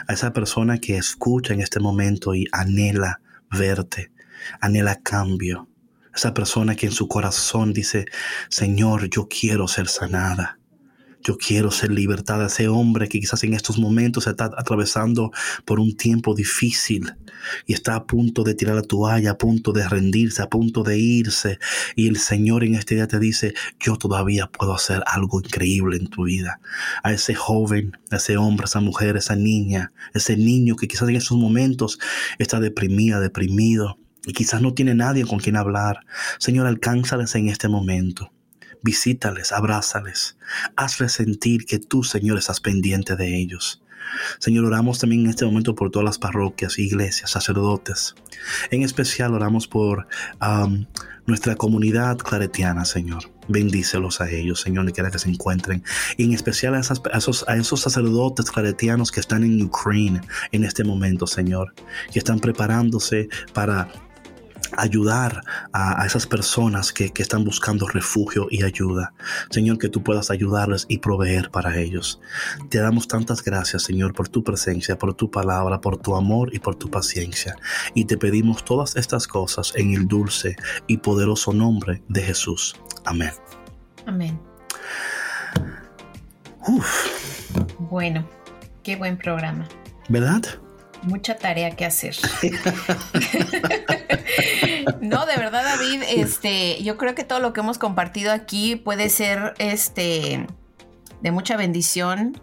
[0.06, 4.12] A esa persona que escucha en este momento y anhela verte,
[4.60, 5.68] anhela cambio.
[6.14, 8.06] Esa persona que en su corazón dice,
[8.48, 10.58] Señor, yo quiero ser sanada.
[11.26, 12.46] Yo quiero ser libertada.
[12.46, 15.32] Ese hombre que quizás en estos momentos está atravesando
[15.64, 17.14] por un tiempo difícil
[17.66, 20.98] y está a punto de tirar la toalla, a punto de rendirse, a punto de
[20.98, 21.58] irse.
[21.96, 26.06] Y el Señor en este día te dice, yo todavía puedo hacer algo increíble en
[26.06, 26.60] tu vida.
[27.02, 30.86] A ese joven, a ese hombre, a esa mujer, a esa niña, ese niño que
[30.86, 31.98] quizás en estos momentos
[32.38, 33.98] está deprimida, deprimido.
[34.24, 36.06] Y quizás no tiene nadie con quien hablar.
[36.38, 38.30] Señor, alcánzales en este momento
[38.82, 40.36] visítales, abrázales,
[40.76, 43.82] hazles sentir que tú, Señor, estás pendiente de ellos.
[44.38, 48.14] Señor, oramos también en este momento por todas las parroquias, iglesias, sacerdotes.
[48.70, 50.06] En especial oramos por
[51.26, 53.30] nuestra comunidad claretiana, Señor.
[53.48, 55.82] Bendícelos a ellos, Señor, donde quiera que se encuentren.
[56.16, 60.22] Y en especial a, esos, a esos sacerdotes claretianos que están en Ucrania
[60.52, 61.74] en este momento, Señor.
[62.12, 63.88] Que están preparándose para
[64.76, 69.12] ayudar a, esas personas que, que, están buscando refugio y ayuda.
[69.50, 72.20] Señor, que tú puedas ayudarles y proveer para ellos.
[72.68, 76.58] Te damos tantas gracias, Señor, por tu presencia, por tu palabra, por tu amor y
[76.58, 77.56] por tu paciencia.
[77.94, 80.56] Y te pedimos todas estas cosas en el dulce
[80.86, 82.76] y poderoso nombre de Jesús.
[83.04, 83.32] Amén.
[84.06, 84.38] Amén.
[87.78, 88.28] Bueno,
[88.82, 89.68] qué buen programa.
[90.08, 90.42] ¿Verdad?
[91.06, 92.16] Mucha tarea que hacer.
[95.00, 99.08] no, de verdad, David, este, yo creo que todo lo que hemos compartido aquí puede
[99.08, 100.46] ser este
[101.22, 102.38] de mucha bendición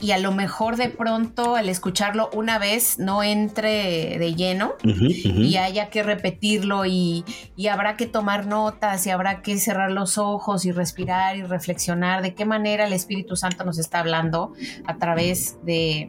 [0.00, 5.56] y a lo mejor de pronto al escucharlo una vez no entre de lleno y
[5.56, 7.24] haya que repetirlo y,
[7.56, 12.22] y, habrá que tomar notas y habrá que cerrar los ojos y respirar y reflexionar
[12.22, 14.52] de qué manera el Espíritu Santo nos está hablando
[14.86, 16.08] a través de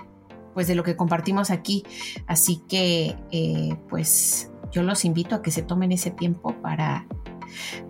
[0.54, 1.84] pues de lo que compartimos aquí.
[2.28, 7.06] Así que eh, pues yo los invito a que se tomen ese tiempo para,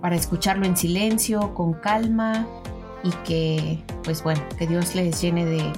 [0.01, 2.47] para escucharlo en silencio, con calma
[3.03, 5.71] y que pues bueno, que Dios les llene de,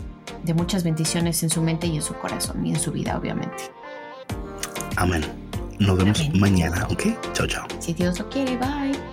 [0.44, 3.72] de muchas bendiciones en su mente y en su corazón y en su vida obviamente.
[4.96, 5.24] Amén.
[5.80, 7.04] Nos vemos mañana, ¿ok?
[7.34, 7.68] Chao, chao.
[7.80, 9.13] Si Dios lo quiere, bye.